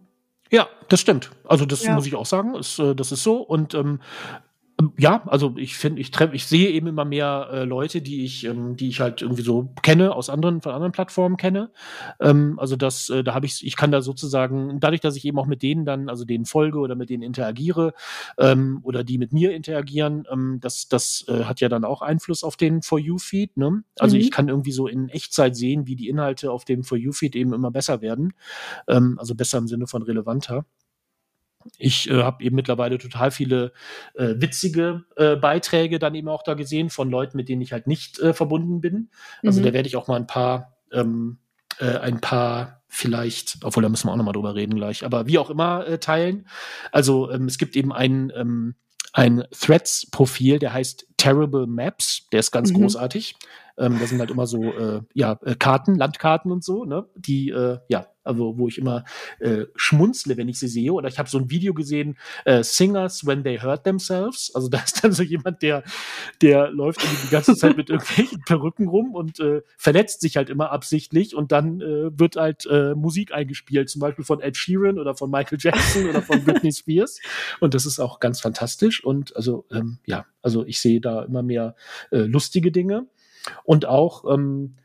Ja, 0.51 0.67
das 0.89 1.01
stimmt. 1.01 1.31
Also 1.45 1.65
das 1.65 1.83
ja. 1.83 1.93
muss 1.93 2.05
ich 2.05 2.15
auch 2.15 2.25
sagen. 2.25 2.55
Ist, 2.55 2.79
äh, 2.79 2.95
das 2.95 3.11
ist 3.11 3.23
so. 3.23 3.37
Und 3.37 3.73
ähm, 3.73 3.99
ja, 4.99 5.23
also 5.25 5.55
ich 5.57 5.75
finde, 5.75 6.01
ich 6.01 6.11
treffe, 6.11 6.35
ich 6.35 6.45
sehe 6.45 6.69
eben 6.69 6.85
immer 6.85 7.03
mehr 7.03 7.49
äh, 7.51 7.63
Leute, 7.63 7.99
die 8.01 8.23
ich, 8.23 8.43
ähm, 8.43 8.75
die 8.75 8.89
ich 8.89 8.99
halt 8.99 9.23
irgendwie 9.23 9.41
so 9.41 9.69
kenne, 9.81 10.13
aus 10.15 10.29
anderen, 10.29 10.61
von 10.61 10.71
anderen 10.71 10.91
Plattformen 10.91 11.35
kenne. 11.35 11.71
Ähm, 12.19 12.59
also 12.59 12.75
das, 12.75 13.09
äh, 13.09 13.23
da 13.23 13.33
habe 13.33 13.47
ich, 13.47 13.65
ich 13.65 13.75
kann 13.75 13.91
da 13.91 14.01
sozusagen, 14.01 14.79
dadurch, 14.79 15.01
dass 15.01 15.15
ich 15.15 15.25
eben 15.25 15.39
auch 15.39 15.47
mit 15.47 15.63
denen 15.63 15.83
dann, 15.83 16.09
also 16.09 16.25
denen 16.25 16.45
folge 16.45 16.77
oder 16.77 16.95
mit 16.95 17.09
denen 17.09 17.23
interagiere 17.23 17.93
ähm, 18.37 18.79
oder 18.83 19.03
die 19.03 19.17
mit 19.17 19.33
mir 19.33 19.53
interagieren, 19.55 20.27
ähm, 20.31 20.59
das, 20.61 20.87
das 20.87 21.25
äh, 21.27 21.45
hat 21.45 21.59
ja 21.59 21.69
dann 21.69 21.83
auch 21.83 22.03
Einfluss 22.03 22.43
auf 22.43 22.55
den 22.55 22.83
For 22.83 22.99
You-Feed. 22.99 23.57
Ne? 23.57 23.83
Also 23.97 24.15
mhm. 24.15 24.21
ich 24.21 24.31
kann 24.31 24.47
irgendwie 24.47 24.71
so 24.71 24.87
in 24.87 25.09
Echtzeit 25.09 25.55
sehen, 25.55 25.87
wie 25.87 25.95
die 25.95 26.07
Inhalte 26.07 26.51
auf 26.51 26.65
dem 26.65 26.83
For 26.83 26.99
You-Feed 26.99 27.35
eben 27.35 27.53
immer 27.53 27.71
besser 27.71 28.01
werden. 28.01 28.33
Ähm, 28.87 29.17
also 29.17 29.33
besser 29.33 29.57
im 29.57 29.67
Sinne 29.67 29.87
von 29.87 30.03
relevanter. 30.03 30.65
Ich 31.77 32.09
äh, 32.09 32.23
habe 32.23 32.43
eben 32.43 32.55
mittlerweile 32.55 32.97
total 32.97 33.31
viele 33.31 33.73
äh, 34.15 34.35
witzige 34.37 35.03
äh, 35.15 35.35
Beiträge 35.35 35.99
dann 35.99 36.15
eben 36.15 36.27
auch 36.27 36.43
da 36.43 36.53
gesehen 36.53 36.89
von 36.89 37.09
Leuten, 37.09 37.37
mit 37.37 37.49
denen 37.49 37.61
ich 37.61 37.73
halt 37.73 37.87
nicht 37.87 38.19
äh, 38.19 38.33
verbunden 38.33 38.81
bin. 38.81 39.09
Also 39.43 39.59
mhm. 39.59 39.65
da 39.65 39.73
werde 39.73 39.87
ich 39.87 39.95
auch 39.95 40.07
mal 40.07 40.15
ein 40.15 40.27
paar, 40.27 40.77
ähm, 40.91 41.39
äh, 41.79 41.97
ein 41.97 42.21
paar 42.21 42.81
vielleicht, 42.87 43.59
obwohl 43.63 43.83
da 43.83 43.89
müssen 43.89 44.07
wir 44.07 44.13
auch 44.13 44.17
nochmal 44.17 44.33
drüber 44.33 44.55
reden 44.55 44.75
gleich, 44.75 45.05
aber 45.05 45.27
wie 45.27 45.37
auch 45.37 45.49
immer 45.49 45.85
äh, 45.87 45.99
teilen. 45.99 46.47
Also 46.91 47.31
ähm, 47.31 47.45
es 47.45 47.57
gibt 47.57 47.75
eben 47.75 47.91
ein, 47.91 48.31
ähm, 48.35 48.75
ein 49.13 49.43
Threads-Profil, 49.51 50.59
der 50.59 50.73
heißt 50.73 51.07
Terrible 51.17 51.67
Maps, 51.67 52.27
der 52.31 52.39
ist 52.39 52.51
ganz 52.51 52.71
mhm. 52.71 52.77
großartig. 52.81 53.35
Ähm, 53.79 53.97
da 53.99 54.07
sind 54.07 54.19
halt 54.19 54.31
immer 54.31 54.47
so 54.47 54.63
äh, 54.63 55.01
ja, 55.13 55.37
äh, 55.45 55.55
Karten, 55.55 55.95
Landkarten 55.95 56.51
und 56.51 56.63
so, 56.63 56.83
ne? 56.83 57.05
Die, 57.15 57.49
äh, 57.49 57.77
ja, 57.89 58.07
also 58.23 58.57
wo 58.57 58.67
ich 58.67 58.79
immer 58.79 59.05
äh, 59.39 59.65
schmunzle, 59.75 60.35
wenn 60.35 60.49
ich 60.49 60.57
sie 60.57 60.67
sehe. 60.67 60.91
Oder 60.91 61.07
ich 61.09 61.19
habe 61.19 61.29
so 61.29 61.37
ein 61.37 61.51
Video 61.51 61.75
gesehen, 61.75 62.17
äh, 62.43 62.63
Singers 62.63 63.27
When 63.27 63.43
They 63.43 63.59
Hurt 63.59 63.83
Themselves. 63.83 64.51
Also 64.55 64.67
da 64.69 64.79
ist 64.79 65.03
dann 65.03 65.11
so 65.11 65.21
jemand, 65.21 65.61
der, 65.61 65.83
der 66.41 66.71
läuft 66.71 67.01
die 67.03 67.29
ganze 67.29 67.55
Zeit 67.55 67.77
mit 67.77 67.91
irgendwelchen 67.91 68.41
Perücken 68.45 68.87
rum 68.87 69.13
und 69.13 69.39
äh, 69.39 69.61
verletzt 69.77 70.21
sich 70.21 70.37
halt 70.37 70.49
immer 70.49 70.71
absichtlich 70.71 71.35
und 71.35 71.51
dann 71.51 71.79
wird 71.79 72.35
halt 72.35 72.67
Musik 72.95 73.33
eingespielt, 73.33 73.89
zum 73.89 74.01
Beispiel 74.01 74.25
von 74.25 74.41
Ed 74.41 74.57
Sheeran 74.57 74.99
oder 74.99 75.15
von 75.15 75.29
Michael 75.29 75.57
Jackson 75.61 76.09
oder 76.09 76.21
von 76.21 76.43
Britney 76.43 76.71
Spears. 76.71 77.19
Und 77.59 77.73
das 77.73 77.85
ist 77.85 77.99
auch 77.99 78.19
ganz 78.19 78.41
fantastisch. 78.41 79.03
Und 79.03 79.35
also, 79.35 79.65
ähm, 79.71 79.99
ja, 80.05 80.25
also 80.41 80.65
ich 80.65 80.79
sehe 80.79 81.01
da 81.07 81.23
immer 81.23 81.43
mehr 81.43 81.75
äh, 82.11 82.19
lustige 82.19 82.71
Dinge. 82.71 83.07
Und 83.63 83.85
auch 83.85 84.25
ähm, 84.31 84.75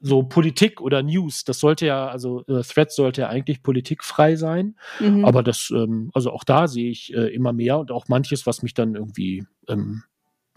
so 0.00 0.22
Politik 0.22 0.80
oder 0.80 1.02
News, 1.02 1.44
das 1.44 1.58
sollte 1.60 1.86
ja, 1.86 2.08
also 2.08 2.44
äh, 2.46 2.62
Threads 2.62 2.96
sollte 2.96 3.22
ja 3.22 3.28
eigentlich 3.28 3.62
politikfrei 3.62 4.36
sein, 4.36 4.76
mhm. 5.00 5.24
aber 5.24 5.42
das, 5.42 5.70
ähm, 5.74 6.10
also 6.14 6.30
auch 6.30 6.44
da 6.44 6.68
sehe 6.68 6.90
ich 6.90 7.14
äh, 7.14 7.34
immer 7.34 7.52
mehr 7.52 7.78
und 7.78 7.90
auch 7.90 8.08
manches, 8.08 8.46
was 8.46 8.62
mich 8.62 8.74
dann 8.74 8.94
irgendwie 8.94 9.46
ähm, 9.68 10.02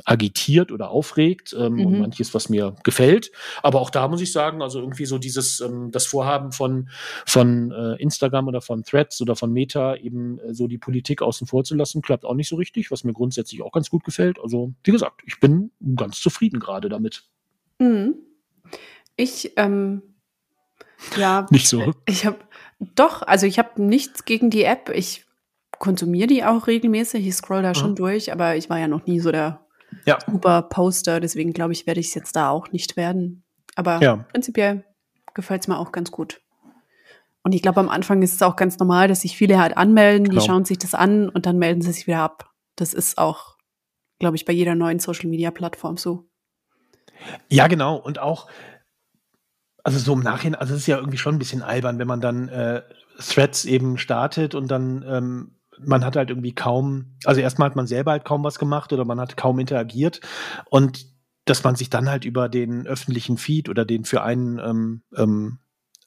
agitiert 0.05 0.71
oder 0.71 0.89
aufregt 0.89 1.55
ähm, 1.57 1.73
mhm. 1.73 1.85
und 1.85 1.99
manches, 1.99 2.33
was 2.33 2.49
mir 2.49 2.75
gefällt. 2.83 3.31
Aber 3.63 3.81
auch 3.81 3.89
da 3.89 4.07
muss 4.07 4.21
ich 4.21 4.31
sagen, 4.31 4.61
also 4.61 4.79
irgendwie 4.79 5.05
so 5.05 5.17
dieses, 5.17 5.59
ähm, 5.61 5.91
das 5.91 6.05
Vorhaben 6.05 6.51
von, 6.51 6.89
von 7.25 7.71
äh, 7.71 7.95
Instagram 8.01 8.47
oder 8.47 8.61
von 8.61 8.83
Threads 8.83 9.21
oder 9.21 9.35
von 9.35 9.51
Meta 9.51 9.95
eben 9.95 10.39
äh, 10.39 10.53
so 10.53 10.67
die 10.67 10.77
Politik 10.77 11.21
außen 11.21 11.47
vor 11.47 11.63
zu 11.63 11.75
lassen, 11.75 12.01
klappt 12.01 12.25
auch 12.25 12.35
nicht 12.35 12.49
so 12.49 12.55
richtig, 12.55 12.91
was 12.91 13.03
mir 13.03 13.13
grundsätzlich 13.13 13.61
auch 13.61 13.71
ganz 13.71 13.89
gut 13.89 14.03
gefällt. 14.03 14.39
Also 14.39 14.73
wie 14.83 14.91
gesagt, 14.91 15.21
ich 15.25 15.39
bin 15.39 15.71
ganz 15.95 16.19
zufrieden 16.19 16.59
gerade 16.59 16.89
damit. 16.89 17.23
Mhm. 17.79 18.15
Ich, 19.15 19.53
ähm, 19.57 20.01
ja. 21.17 21.45
Nicht 21.51 21.67
so. 21.67 21.93
Ich 22.05 22.25
habe 22.25 22.37
doch, 22.95 23.21
also 23.23 23.45
ich 23.45 23.59
habe 23.59 23.81
nichts 23.81 24.23
gegen 24.25 24.49
die 24.49 24.63
App. 24.63 24.89
Ich 24.93 25.25
konsumiere 25.77 26.27
die 26.27 26.43
auch 26.43 26.67
regelmäßig. 26.67 27.27
Ich 27.27 27.35
scroll 27.35 27.61
da 27.61 27.69
mhm. 27.69 27.75
schon 27.75 27.95
durch, 27.95 28.31
aber 28.31 28.55
ich 28.55 28.69
war 28.69 28.79
ja 28.79 28.87
noch 28.87 29.05
nie 29.05 29.19
so 29.19 29.31
der 29.31 29.65
ja. 30.05 30.17
super 30.25 30.63
Poster. 30.63 31.19
Deswegen 31.19 31.53
glaube 31.53 31.73
ich, 31.73 31.87
werde 31.87 31.99
ich 31.99 32.07
es 32.07 32.13
jetzt 32.15 32.35
da 32.35 32.49
auch 32.49 32.71
nicht 32.71 32.97
werden. 32.97 33.43
Aber 33.75 34.01
ja. 34.01 34.17
prinzipiell 34.31 34.83
gefällt 35.33 35.61
es 35.61 35.67
mir 35.67 35.77
auch 35.77 35.91
ganz 35.91 36.11
gut. 36.11 36.41
Und 37.43 37.55
ich 37.55 37.61
glaube, 37.61 37.79
am 37.79 37.89
Anfang 37.89 38.21
ist 38.21 38.33
es 38.33 38.41
auch 38.41 38.55
ganz 38.55 38.77
normal, 38.79 39.07
dass 39.07 39.21
sich 39.21 39.37
viele 39.37 39.59
halt 39.59 39.77
anmelden, 39.77 40.25
genau. 40.25 40.39
die 40.39 40.45
schauen 40.45 40.65
sich 40.65 40.77
das 40.77 40.93
an 40.93 41.29
und 41.29 41.45
dann 41.45 41.57
melden 41.57 41.81
sie 41.81 41.91
sich 41.91 42.07
wieder 42.07 42.19
ab. 42.19 42.51
Das 42.75 42.93
ist 42.93 43.17
auch, 43.17 43.55
glaube 44.19 44.35
ich, 44.35 44.45
bei 44.45 44.53
jeder 44.53 44.75
neuen 44.75 44.99
Social-Media-Plattform 44.99 45.97
so. 45.97 46.29
Ja, 47.49 47.67
genau. 47.67 47.95
Und 47.95 48.19
auch, 48.19 48.49
also 49.83 49.99
so 49.99 50.13
im 50.13 50.19
Nachhinein, 50.19 50.59
also 50.59 50.73
es 50.73 50.81
ist 50.81 50.87
ja 50.87 50.97
irgendwie 50.97 51.17
schon 51.17 51.35
ein 51.35 51.39
bisschen 51.39 51.61
albern, 51.61 51.99
wenn 51.99 52.07
man 52.07 52.21
dann 52.21 52.49
äh, 52.49 52.81
Threads 53.17 53.65
eben 53.65 53.97
startet 53.97 54.55
und 54.55 54.69
dann 54.69 55.03
ähm, 55.07 55.58
man 55.85 56.05
hat 56.05 56.15
halt 56.15 56.29
irgendwie 56.29 56.53
kaum, 56.53 57.17
also 57.25 57.41
erstmal 57.41 57.69
hat 57.69 57.75
man 57.75 57.87
selber 57.87 58.11
halt 58.11 58.25
kaum 58.25 58.43
was 58.43 58.59
gemacht 58.59 58.93
oder 58.93 59.05
man 59.05 59.19
hat 59.19 59.37
kaum 59.37 59.59
interagiert 59.59 60.21
und 60.69 61.05
dass 61.45 61.63
man 61.63 61.75
sich 61.75 61.89
dann 61.89 62.09
halt 62.09 62.25
über 62.25 62.49
den 62.49 62.85
öffentlichen 62.85 63.37
Feed 63.37 63.69
oder 63.69 63.85
den 63.85 64.05
für 64.05 64.21
einen 64.21 64.59
ähm, 64.59 65.01
ähm, 65.15 65.59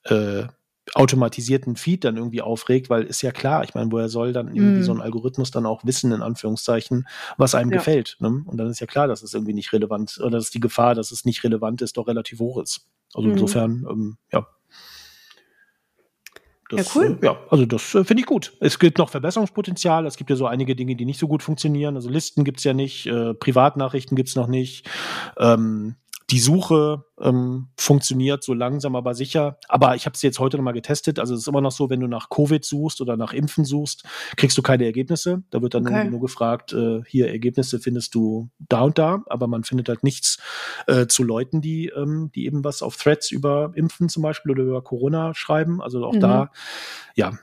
äh, 0.04 0.46
automatisierten 0.94 1.76
Feed 1.76 2.04
dann 2.04 2.16
irgendwie 2.16 2.42
aufregt, 2.42 2.90
weil 2.90 3.04
ist 3.04 3.22
ja 3.22 3.30
klar, 3.30 3.62
ich 3.64 3.74
meine, 3.74 3.90
woher 3.92 4.08
soll 4.08 4.32
dann 4.32 4.48
irgendwie 4.48 4.80
mm. 4.80 4.84
so 4.84 4.92
ein 4.92 5.00
Algorithmus 5.00 5.50
dann 5.50 5.64
auch 5.64 5.84
wissen, 5.84 6.12
in 6.12 6.22
Anführungszeichen, 6.22 7.06
was 7.36 7.54
einem 7.54 7.70
ja. 7.70 7.78
gefällt. 7.78 8.16
Ne? 8.20 8.42
Und 8.44 8.56
dann 8.56 8.66
ist 8.68 8.80
ja 8.80 8.86
klar, 8.86 9.06
dass 9.06 9.22
es 9.22 9.32
irgendwie 9.32 9.54
nicht 9.54 9.72
relevant, 9.72 10.18
oder 10.20 10.38
dass 10.38 10.50
die 10.50 10.60
Gefahr, 10.60 10.94
dass 10.94 11.12
es 11.12 11.24
nicht 11.24 11.44
relevant 11.44 11.82
ist, 11.82 11.96
doch 11.96 12.08
relativ 12.08 12.40
hoch 12.40 12.60
ist. 12.60 12.88
Also 13.14 13.28
mm. 13.28 13.32
insofern, 13.32 13.86
ähm, 13.88 14.16
ja. 14.32 14.46
Das, 16.72 16.94
ja, 16.94 17.00
cool. 17.00 17.18
Äh, 17.20 17.26
ja, 17.26 17.36
also 17.50 17.66
das 17.66 17.94
äh, 17.94 18.02
finde 18.04 18.22
ich 18.22 18.26
gut. 18.26 18.54
Es 18.60 18.78
gibt 18.78 18.96
noch 18.96 19.10
Verbesserungspotenzial. 19.10 20.06
Es 20.06 20.16
gibt 20.16 20.30
ja 20.30 20.36
so 20.36 20.46
einige 20.46 20.74
Dinge, 20.74 20.96
die 20.96 21.04
nicht 21.04 21.20
so 21.20 21.28
gut 21.28 21.42
funktionieren. 21.42 21.96
Also 21.96 22.08
Listen 22.08 22.44
gibt's 22.44 22.64
ja 22.64 22.72
nicht, 22.72 23.06
äh, 23.06 23.34
Privatnachrichten 23.34 24.16
gibt's 24.16 24.36
noch 24.36 24.46
nicht. 24.46 24.88
Ähm, 25.38 25.96
die 26.32 26.38
Suche 26.38 27.04
ähm, 27.20 27.68
funktioniert 27.76 28.42
so 28.42 28.54
langsam, 28.54 28.96
aber 28.96 29.14
sicher. 29.14 29.58
Aber 29.68 29.96
ich 29.96 30.06
habe 30.06 30.14
es 30.14 30.22
jetzt 30.22 30.38
heute 30.38 30.56
nochmal 30.56 30.72
getestet. 30.72 31.18
Also 31.18 31.34
es 31.34 31.42
ist 31.42 31.46
immer 31.46 31.60
noch 31.60 31.72
so, 31.72 31.90
wenn 31.90 32.00
du 32.00 32.06
nach 32.06 32.30
Covid 32.30 32.64
suchst 32.64 33.02
oder 33.02 33.18
nach 33.18 33.34
Impfen 33.34 33.66
suchst, 33.66 34.04
kriegst 34.38 34.56
du 34.56 34.62
keine 34.62 34.86
Ergebnisse. 34.86 35.42
Da 35.50 35.60
wird 35.60 35.74
dann 35.74 35.86
okay. 35.86 36.08
nur, 36.08 36.20
gefragt, 36.20 36.72
äh, 36.72 37.02
hier 37.06 37.28
Ergebnisse 37.28 37.80
findest 37.80 38.14
du 38.14 38.48
da 38.58 38.80
und 38.80 38.96
da, 38.96 39.22
aber 39.26 39.46
man 39.46 39.62
findet 39.62 39.90
halt 39.90 40.04
nichts 40.04 40.38
äh, 40.86 41.06
zu 41.06 41.22
Leuten, 41.22 41.60
die, 41.60 41.88
ähm, 41.88 42.30
die 42.34 42.46
eben 42.46 42.64
was 42.64 42.82
auf 42.82 42.96
Threads 42.96 43.30
über 43.30 43.72
Impfen 43.74 44.08
zum 44.08 44.22
Beispiel 44.22 44.52
oder 44.52 44.62
über 44.62 44.82
Corona 44.82 45.34
schreiben. 45.34 45.82
Also 45.82 46.02
auch 46.06 46.14
mhm. 46.14 46.20
da, 46.20 46.50
ja, 47.14 47.38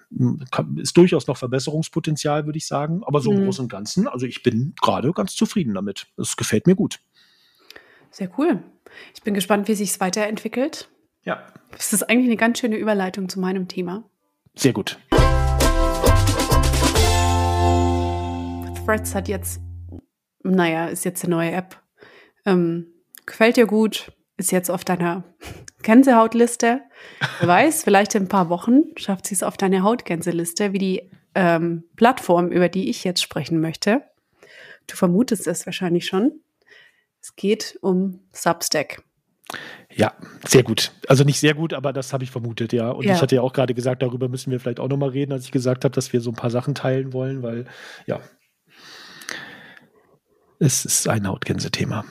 ist 0.77 0.97
durchaus 0.97 1.27
noch 1.27 1.37
Verbesserungspotenzial, 1.37 2.47
würde 2.47 2.57
ich 2.57 2.65
sagen. 2.65 3.03
Aber 3.05 3.21
so 3.21 3.31
im 3.31 3.41
mhm. 3.41 3.45
Großen 3.45 3.65
und 3.65 3.71
Ganzen, 3.71 4.07
also 4.07 4.25
ich 4.25 4.41
bin 4.41 4.73
gerade 4.81 5.11
ganz 5.13 5.35
zufrieden 5.35 5.75
damit. 5.75 6.07
Es 6.17 6.35
gefällt 6.37 6.65
mir 6.65 6.75
gut. 6.75 6.99
Sehr 8.11 8.29
cool. 8.37 8.63
Ich 9.13 9.21
bin 9.23 9.33
gespannt, 9.33 9.67
wie 9.67 9.75
sich 9.75 9.91
es 9.91 9.99
weiterentwickelt. 9.99 10.89
Ja. 11.23 11.45
Das 11.71 11.93
ist 11.93 12.03
eigentlich 12.03 12.27
eine 12.27 12.37
ganz 12.37 12.59
schöne 12.59 12.77
Überleitung 12.77 13.29
zu 13.29 13.39
meinem 13.39 13.67
Thema. 13.67 14.03
Sehr 14.55 14.73
gut. 14.73 14.97
Threads 18.85 19.13
hat 19.13 19.27
jetzt, 19.27 19.61
naja, 20.43 20.87
ist 20.87 21.05
jetzt 21.05 21.23
eine 21.23 21.35
neue 21.35 21.51
App. 21.51 21.79
Ähm, 22.45 22.87
gefällt 23.27 23.57
dir 23.57 23.67
gut, 23.67 24.11
ist 24.37 24.51
jetzt 24.51 24.71
auf 24.71 24.83
deiner 24.83 25.23
Gänsehautliste. 25.83 26.81
Wer 27.39 27.47
weiß, 27.47 27.83
vielleicht 27.83 28.15
in 28.15 28.23
ein 28.23 28.29
paar 28.29 28.49
Wochen 28.49 28.81
schafft 28.97 29.27
sie 29.27 29.35
es 29.35 29.43
auf 29.43 29.57
deine 29.57 29.83
Hautgänseliste, 29.83 30.73
wie 30.73 30.79
die 30.79 31.11
ähm, 31.35 31.83
Plattform, 31.95 32.49
über 32.49 32.67
die 32.67 32.89
ich 32.89 33.03
jetzt 33.03 33.21
sprechen 33.21 33.61
möchte. 33.61 34.01
Du 34.87 34.95
vermutest 34.95 35.45
es 35.45 35.65
wahrscheinlich 35.67 36.07
schon. 36.07 36.41
Es 37.21 37.35
geht 37.35 37.77
um 37.81 38.21
Substack. 38.33 39.03
Ja, 39.91 40.13
sehr 40.47 40.63
gut. 40.63 40.91
Also 41.07 41.23
nicht 41.23 41.39
sehr 41.39 41.55
gut, 41.55 41.73
aber 41.73 41.91
das 41.91 42.13
habe 42.13 42.23
ich 42.23 42.31
vermutet, 42.31 42.71
ja. 42.71 42.91
Und 42.91 43.05
ja. 43.05 43.15
ich 43.15 43.21
hatte 43.21 43.35
ja 43.35 43.41
auch 43.41 43.53
gerade 43.53 43.73
gesagt, 43.73 44.03
darüber 44.03 44.29
müssen 44.29 44.51
wir 44.51 44.59
vielleicht 44.59 44.79
auch 44.79 44.87
nochmal 44.87 45.09
reden, 45.09 45.33
als 45.33 45.45
ich 45.45 45.51
gesagt 45.51 45.83
habe, 45.83 45.95
dass 45.95 46.13
wir 46.13 46.21
so 46.21 46.29
ein 46.29 46.35
paar 46.35 46.51
Sachen 46.51 46.75
teilen 46.75 47.13
wollen, 47.13 47.41
weil 47.41 47.65
ja, 48.05 48.19
es 50.59 50.85
ist 50.85 51.07
ein 51.07 51.27
Hautgänse-Thema. 51.27 52.05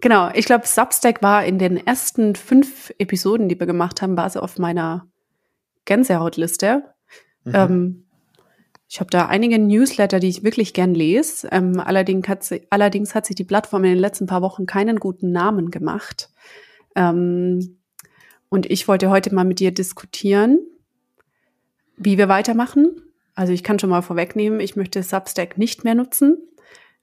Genau, 0.00 0.30
ich 0.34 0.46
glaube, 0.46 0.66
Substack 0.66 1.22
war 1.22 1.44
in 1.44 1.58
den 1.58 1.76
ersten 1.86 2.34
fünf 2.34 2.92
Episoden, 2.98 3.48
die 3.48 3.58
wir 3.58 3.66
gemacht 3.66 4.02
haben, 4.02 4.16
war 4.16 4.28
sie 4.28 4.42
auf 4.42 4.58
meiner 4.58 5.06
Gänsehautliste. 5.84 6.82
Mhm. 7.44 7.54
Ähm, 7.54 8.06
ich 8.92 9.00
habe 9.00 9.08
da 9.08 9.24
einige 9.24 9.58
Newsletter, 9.58 10.20
die 10.20 10.28
ich 10.28 10.44
wirklich 10.44 10.74
gern 10.74 10.92
lese. 10.94 11.48
Ähm, 11.50 11.80
allerdings, 11.80 12.28
hat 12.28 12.44
sie, 12.44 12.66
allerdings 12.68 13.14
hat 13.14 13.24
sich 13.24 13.34
die 13.34 13.42
Plattform 13.42 13.84
in 13.84 13.92
den 13.92 13.98
letzten 13.98 14.26
paar 14.26 14.42
Wochen 14.42 14.66
keinen 14.66 15.00
guten 15.00 15.32
Namen 15.32 15.70
gemacht. 15.70 16.28
Ähm, 16.94 17.78
und 18.50 18.70
ich 18.70 18.88
wollte 18.88 19.08
heute 19.08 19.34
mal 19.34 19.44
mit 19.44 19.60
dir 19.60 19.72
diskutieren, 19.72 20.58
wie 21.96 22.18
wir 22.18 22.28
weitermachen. 22.28 23.00
Also 23.34 23.54
ich 23.54 23.64
kann 23.64 23.78
schon 23.78 23.88
mal 23.88 24.02
vorwegnehmen, 24.02 24.60
ich 24.60 24.76
möchte 24.76 25.02
Substack 25.02 25.56
nicht 25.56 25.84
mehr 25.84 25.94
nutzen. 25.94 26.36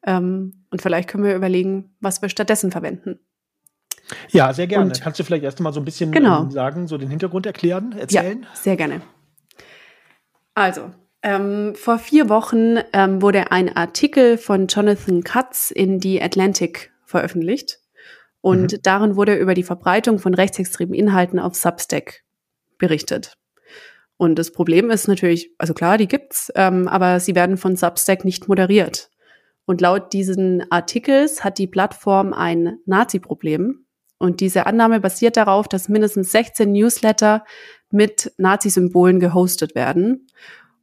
Ähm, 0.06 0.66
und 0.70 0.84
vielleicht 0.84 1.10
können 1.10 1.24
wir 1.24 1.36
überlegen, 1.36 1.96
was 2.02 2.22
wir 2.22 2.30
stattdessen 2.30 2.70
verwenden. 2.70 3.18
Ja, 4.30 4.54
sehr 4.54 4.68
gerne. 4.68 4.86
Und, 4.86 5.02
Kannst 5.02 5.20
du 5.20 5.24
vielleicht 5.24 5.44
erst 5.44 5.60
mal 5.60 5.74
so 5.74 5.82
ein 5.82 5.86
bisschen 5.86 6.12
genau. 6.12 6.44
ähm, 6.44 6.52
sagen, 6.52 6.88
so 6.88 7.00
den 7.00 7.10
Hintergrund 7.10 7.48
erklären, 7.48 7.94
erzählen? 7.94 8.44
Ja, 8.44 8.50
sehr 8.54 8.78
gerne. 8.78 9.02
Also, 10.54 10.92
ähm, 11.22 11.76
vor 11.76 12.00
vier 12.00 12.30
Wochen 12.30 12.78
ähm, 12.94 13.22
wurde 13.22 13.52
ein 13.52 13.76
Artikel 13.76 14.38
von 14.38 14.68
Jonathan 14.68 15.24
Katz 15.24 15.72
in 15.72 16.02
The 16.02 16.22
Atlantic 16.22 16.92
veröffentlicht. 17.06 17.80
Und 18.42 18.74
mhm. 18.74 18.78
darin 18.84 19.16
wurde 19.16 19.36
über 19.36 19.54
die 19.54 19.64
Verbreitung 19.64 20.20
von 20.20 20.34
rechtsextremen 20.34 20.94
Inhalten 20.94 21.40
auf 21.40 21.56
Substack 21.56 22.24
berichtet. 22.78 23.34
Und 24.16 24.40
das 24.40 24.52
Problem 24.52 24.90
ist 24.92 25.08
natürlich, 25.08 25.52
also 25.58 25.74
klar, 25.74 25.98
die 25.98 26.08
gibt's, 26.08 26.52
ähm, 26.56 26.88
aber 26.88 27.20
sie 27.20 27.36
werden 27.36 27.58
von 27.58 27.76
Substack 27.76 28.26
nicht 28.26 28.48
moderiert. 28.48 29.10
Und 29.66 29.82
laut 29.82 30.14
diesen 30.14 30.70
Artikels 30.72 31.44
hat 31.44 31.58
die 31.58 31.68
Plattform 31.68 32.34
ein 32.34 32.80
Nazi-Problem. 32.86 33.86
Und 34.18 34.42
diese 34.42 34.66
Annahme 34.66 35.00
basiert 35.00 35.38
darauf, 35.38 35.68
dass 35.68 35.90
mindestens 35.90 36.32
16 36.32 36.72
Newsletter 36.72 37.46
mit 37.92 38.34
Nazi-Symbolen 38.38 39.20
gehostet 39.20 39.76
werden. 39.76 40.28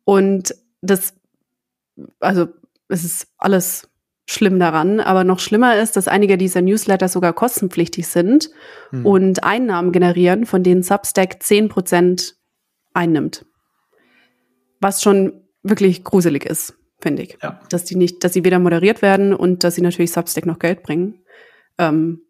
Und 0.06 0.54
das, 0.82 1.14
also 2.20 2.46
es 2.88 3.04
ist 3.04 3.26
alles 3.38 3.90
schlimm 4.28 4.58
daran, 4.60 5.00
aber 5.00 5.24
noch 5.24 5.40
schlimmer 5.40 5.76
ist, 5.76 5.96
dass 5.96 6.06
einige 6.06 6.38
dieser 6.38 6.62
Newsletter 6.62 7.08
sogar 7.08 7.32
kostenpflichtig 7.32 8.06
sind 8.06 8.50
hm. 8.90 9.04
und 9.04 9.44
Einnahmen 9.44 9.90
generieren, 9.90 10.46
von 10.46 10.62
denen 10.62 10.84
Substack 10.84 11.38
10% 11.42 12.34
einnimmt. 12.94 13.46
Was 14.80 15.02
schon 15.02 15.44
wirklich 15.64 16.04
gruselig 16.04 16.44
ist, 16.44 16.74
finde 17.00 17.22
ich. 17.24 17.36
Ja. 17.42 17.60
Dass 17.68 17.84
die 17.84 17.96
nicht, 17.96 18.22
dass 18.22 18.32
sie 18.32 18.44
weder 18.44 18.60
moderiert 18.60 19.02
werden 19.02 19.34
und 19.34 19.64
dass 19.64 19.74
sie 19.74 19.82
natürlich 19.82 20.12
Substack 20.12 20.46
noch 20.46 20.60
Geld 20.60 20.84
bringen. 20.84 21.24
Ähm, 21.78 22.22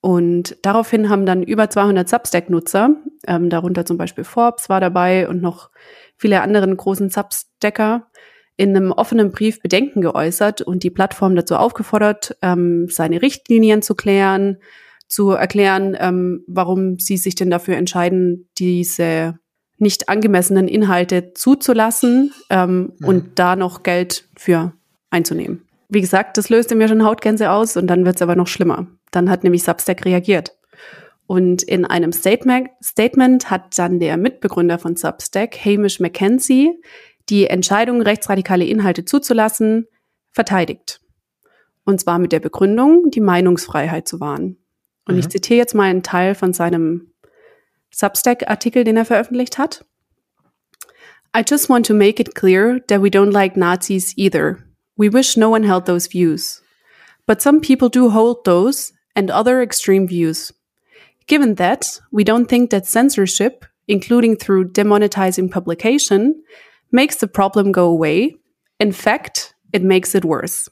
und 0.00 0.56
daraufhin 0.62 1.08
haben 1.08 1.26
dann 1.26 1.44
über 1.44 1.70
200 1.70 2.08
Substack-Nutzer, 2.08 2.96
ähm, 3.26 3.50
darunter 3.50 3.84
zum 3.84 3.98
Beispiel 3.98 4.24
Forbes 4.24 4.68
war 4.68 4.80
dabei 4.80 5.28
und 5.28 5.42
noch 5.42 5.70
viele 6.18 6.42
anderen 6.42 6.76
großen 6.76 7.08
Substacker, 7.08 8.08
in 8.56 8.76
einem 8.76 8.92
offenen 8.92 9.30
Brief 9.30 9.62
Bedenken 9.62 10.00
geäußert 10.00 10.62
und 10.62 10.82
die 10.82 10.90
Plattform 10.90 11.36
dazu 11.36 11.56
aufgefordert, 11.56 12.36
ähm, 12.42 12.88
seine 12.90 13.22
Richtlinien 13.22 13.82
zu 13.82 13.94
klären, 13.94 14.58
zu 15.06 15.30
erklären, 15.30 15.96
ähm, 15.98 16.44
warum 16.48 16.98
sie 16.98 17.16
sich 17.16 17.36
denn 17.36 17.50
dafür 17.50 17.76
entscheiden, 17.76 18.48
diese 18.58 19.38
nicht 19.78 20.08
angemessenen 20.08 20.66
Inhalte 20.66 21.32
zuzulassen 21.34 22.32
ähm, 22.50 22.92
mhm. 22.98 23.06
und 23.06 23.38
da 23.38 23.54
noch 23.54 23.84
Geld 23.84 24.28
für 24.36 24.72
einzunehmen. 25.10 25.62
Wie 25.88 26.00
gesagt, 26.00 26.36
das 26.36 26.50
löste 26.50 26.74
mir 26.74 26.88
schon 26.88 27.04
Hautgänse 27.04 27.50
aus 27.50 27.76
und 27.76 27.86
dann 27.86 28.04
wird 28.04 28.16
es 28.16 28.22
aber 28.22 28.34
noch 28.34 28.48
schlimmer. 28.48 28.88
Dann 29.12 29.30
hat 29.30 29.44
nämlich 29.44 29.62
Substack 29.62 30.04
reagiert. 30.04 30.57
Und 31.28 31.62
in 31.62 31.84
einem 31.84 32.10
Statement, 32.10 32.70
Statement 32.82 33.50
hat 33.50 33.78
dann 33.78 34.00
der 34.00 34.16
Mitbegründer 34.16 34.78
von 34.78 34.96
Substack, 34.96 35.62
Hamish 35.62 36.00
McKenzie, 36.00 36.80
die 37.28 37.48
Entscheidung, 37.48 38.00
rechtsradikale 38.00 38.64
Inhalte 38.64 39.04
zuzulassen, 39.04 39.86
verteidigt. 40.32 41.02
Und 41.84 42.00
zwar 42.00 42.18
mit 42.18 42.32
der 42.32 42.40
Begründung, 42.40 43.10
die 43.10 43.20
Meinungsfreiheit 43.20 44.08
zu 44.08 44.20
wahren. 44.20 44.56
Und 45.04 45.16
mhm. 45.16 45.20
ich 45.20 45.28
zitiere 45.28 45.58
jetzt 45.58 45.74
mal 45.74 45.90
einen 45.90 46.02
Teil 46.02 46.34
von 46.34 46.54
seinem 46.54 47.12
Substack-Artikel, 47.90 48.84
den 48.84 48.96
er 48.96 49.04
veröffentlicht 49.04 49.58
hat. 49.58 49.84
I 51.36 51.42
just 51.46 51.68
want 51.68 51.84
to 51.88 51.94
make 51.94 52.18
it 52.22 52.34
clear 52.34 52.80
that 52.86 53.02
we 53.02 53.10
don't 53.10 53.32
like 53.32 53.54
Nazis 53.54 54.14
either. 54.16 54.64
We 54.96 55.12
wish 55.12 55.36
no 55.36 55.50
one 55.50 55.66
held 55.66 55.84
those 55.84 56.08
views. 56.10 56.62
But 57.26 57.42
some 57.42 57.60
people 57.60 57.90
do 57.90 58.14
hold 58.14 58.46
those 58.46 58.94
and 59.14 59.30
other 59.30 59.60
extreme 59.60 60.08
views. 60.08 60.54
Given 61.28 61.56
that, 61.56 62.00
we 62.10 62.24
don't 62.24 62.48
think 62.48 62.70
that 62.70 62.86
censorship, 62.86 63.64
including 63.86 64.38
through 64.38 64.72
demonetizing 64.72 65.50
publication, 65.50 66.42
makes 66.90 67.16
the 67.20 67.28
problem 67.28 67.70
go 67.70 67.86
away. 67.86 68.36
In 68.80 68.92
fact, 68.92 69.54
it 69.72 69.82
makes 69.82 70.14
it 70.14 70.24
worse. 70.24 70.70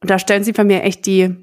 Und 0.00 0.10
da 0.10 0.18
stellen 0.18 0.44
sie 0.44 0.52
bei 0.52 0.64
mir 0.64 0.82
echt 0.84 1.06
die 1.06 1.36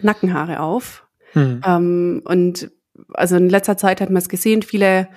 Nackenhaare 0.00 0.60
auf. 0.60 1.06
Hm. 1.32 1.60
Ähm, 1.64 2.22
und 2.24 2.70
also 3.14 3.36
in 3.36 3.48
letzter 3.48 3.76
Zeit 3.76 4.00
hat 4.00 4.10
man 4.10 4.18
es 4.18 4.28
gesehen, 4.28 4.62
viele 4.62 5.08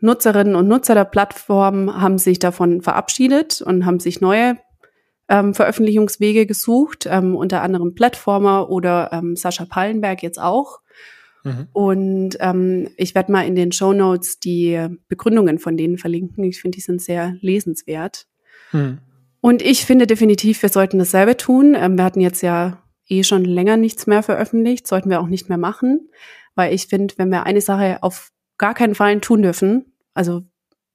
Nutzerinnen 0.00 0.54
und 0.54 0.68
Nutzer 0.68 0.94
der 0.94 1.04
Plattform 1.04 2.00
haben 2.00 2.18
sich 2.18 2.38
davon 2.38 2.82
verabschiedet 2.82 3.60
und 3.60 3.84
haben 3.84 4.00
sich 4.00 4.20
neue 4.20 4.58
ähm, 5.28 5.54
Veröffentlichungswege 5.54 6.46
gesucht, 6.46 7.06
ähm, 7.10 7.36
unter 7.36 7.62
anderem 7.62 7.94
Plattformer 7.94 8.70
oder 8.70 9.10
ähm, 9.12 9.36
Sascha 9.36 9.64
Pallenberg 9.64 10.22
jetzt 10.22 10.40
auch. 10.40 10.80
Mhm. 11.44 11.68
Und 11.72 12.36
ähm, 12.40 12.90
ich 12.96 13.14
werde 13.14 13.32
mal 13.32 13.46
in 13.46 13.54
den 13.54 13.72
Show 13.72 13.92
Notes 13.92 14.40
die 14.40 14.86
Begründungen 15.08 15.58
von 15.58 15.76
denen 15.76 15.98
verlinken. 15.98 16.44
Ich 16.44 16.60
finde, 16.60 16.76
die 16.76 16.82
sind 16.82 17.02
sehr 17.02 17.36
lesenswert. 17.40 18.26
Mhm. 18.72 18.98
Und 19.40 19.62
ich 19.62 19.84
finde 19.84 20.06
definitiv, 20.06 20.62
wir 20.62 20.68
sollten 20.68 20.98
dasselbe 20.98 21.36
tun. 21.36 21.76
Ähm, 21.78 21.96
wir 21.96 22.04
hatten 22.04 22.20
jetzt 22.20 22.42
ja 22.42 22.82
eh 23.08 23.22
schon 23.22 23.44
länger 23.44 23.76
nichts 23.76 24.06
mehr 24.06 24.22
veröffentlicht, 24.22 24.86
sollten 24.86 25.10
wir 25.10 25.20
auch 25.20 25.28
nicht 25.28 25.48
mehr 25.48 25.58
machen, 25.58 26.10
weil 26.54 26.74
ich 26.74 26.86
finde, 26.86 27.14
wenn 27.16 27.30
wir 27.30 27.44
eine 27.44 27.60
Sache 27.60 28.02
auf 28.02 28.30
gar 28.58 28.74
keinen 28.74 28.94
Fall 28.94 29.20
tun 29.20 29.42
dürfen, 29.42 29.94
also 30.14 30.42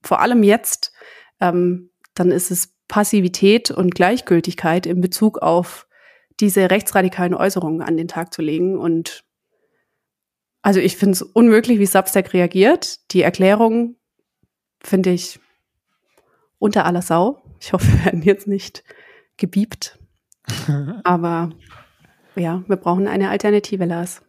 vor 0.03 0.21
allem 0.21 0.43
jetzt, 0.43 0.93
ähm, 1.39 1.89
dann 2.15 2.31
ist 2.31 2.51
es 2.51 2.73
Passivität 2.87 3.71
und 3.71 3.95
Gleichgültigkeit 3.95 4.85
in 4.85 5.01
Bezug 5.01 5.39
auf 5.39 5.87
diese 6.39 6.69
rechtsradikalen 6.69 7.33
Äußerungen 7.33 7.81
an 7.81 7.97
den 7.97 8.07
Tag 8.07 8.33
zu 8.33 8.41
legen 8.41 8.77
und 8.77 9.23
also 10.63 10.79
ich 10.79 10.95
finde 10.95 11.11
es 11.11 11.21
unmöglich, 11.21 11.77
wie 11.79 11.85
Substack 11.85 12.33
reagiert. 12.33 13.11
Die 13.11 13.21
Erklärung 13.21 13.97
finde 14.81 15.09
ich 15.09 15.39
unter 16.57 16.85
aller 16.85 17.01
Sau. 17.01 17.43
Ich 17.59 17.73
hoffe, 17.73 17.85
wir 17.87 18.05
werden 18.05 18.21
jetzt 18.23 18.47
nicht 18.47 18.83
gebiebt. 19.35 19.99
Aber 21.03 21.49
ja, 22.35 22.63
wir 22.67 22.77
brauchen 22.77 23.07
eine 23.07 23.29
Alternative, 23.29 23.83
Lars. 23.85 24.21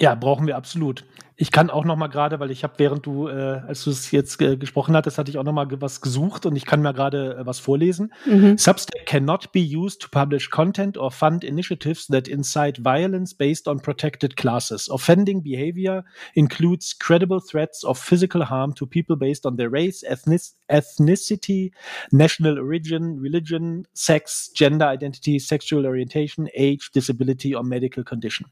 Ja, 0.00 0.14
brauchen 0.14 0.46
wir 0.46 0.56
absolut. 0.56 1.04
Ich 1.40 1.50
kann 1.50 1.70
auch 1.70 1.84
noch 1.84 1.96
mal 1.96 2.06
gerade, 2.06 2.38
weil 2.38 2.52
ich 2.52 2.62
habe, 2.62 2.74
während 2.78 3.04
du, 3.04 3.28
äh, 3.28 3.62
als 3.66 3.82
du 3.82 3.90
es 3.90 4.12
jetzt 4.12 4.40
äh, 4.40 4.56
gesprochen 4.56 4.96
hattest, 4.96 5.18
hatte 5.18 5.30
ich 5.30 5.38
auch 5.38 5.44
noch 5.44 5.52
mal 5.52 5.66
was 5.80 6.00
gesucht 6.00 6.46
und 6.46 6.54
ich 6.54 6.66
kann 6.66 6.82
mir 6.82 6.94
gerade 6.94 7.36
äh, 7.36 7.46
was 7.46 7.58
vorlesen. 7.58 8.12
Mhm. 8.24 8.58
Substack 8.58 9.06
cannot 9.06 9.50
be 9.52 9.60
used 9.60 10.00
to 10.02 10.08
publish 10.08 10.50
content 10.50 10.96
or 10.96 11.10
fund 11.10 11.42
initiatives 11.42 12.06
that 12.08 12.28
incite 12.28 12.80
violence 12.82 13.34
based 13.34 13.66
on 13.66 13.80
protected 13.80 14.36
classes. 14.36 14.88
Offending 14.88 15.42
behavior 15.42 16.04
includes 16.34 16.96
credible 16.96 17.40
threats 17.40 17.84
of 17.84 17.98
physical 17.98 18.48
harm 18.48 18.74
to 18.74 18.86
people 18.86 19.16
based 19.16 19.46
on 19.46 19.56
their 19.56 19.70
race, 19.70 20.04
ethnic 20.04 20.42
ethnicity, 20.68 21.72
national 22.12 22.58
origin, 22.58 23.18
religion, 23.20 23.86
sex, 23.94 24.50
gender 24.54 24.86
identity, 24.86 25.40
sexual 25.40 25.86
orientation, 25.86 26.48
age, 26.54 26.90
disability 26.92 27.52
or 27.54 27.64
medical 27.64 28.04
condition. 28.04 28.46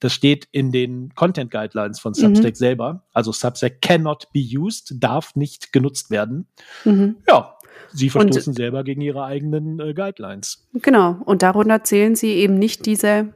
Das 0.00 0.12
steht 0.12 0.46
in 0.52 0.72
den 0.72 1.14
Content 1.14 1.50
Guidelines 1.50 2.00
von 2.00 2.14
Substack 2.14 2.52
mhm. 2.52 2.56
selber. 2.56 3.06
Also 3.12 3.32
Substack 3.32 3.80
cannot 3.80 4.28
be 4.32 4.40
used, 4.40 4.94
darf 4.98 5.34
nicht 5.36 5.72
genutzt 5.72 6.10
werden. 6.10 6.46
Mhm. 6.84 7.16
Ja, 7.28 7.56
sie 7.92 8.10
verstoßen 8.10 8.52
und, 8.52 8.56
selber 8.56 8.84
gegen 8.84 9.00
ihre 9.00 9.24
eigenen 9.24 9.80
äh, 9.80 9.94
Guidelines. 9.94 10.68
Genau. 10.74 11.16
Und 11.24 11.42
darunter 11.42 11.82
zählen 11.84 12.14
sie 12.14 12.32
eben 12.32 12.58
nicht 12.58 12.86
diese 12.86 13.32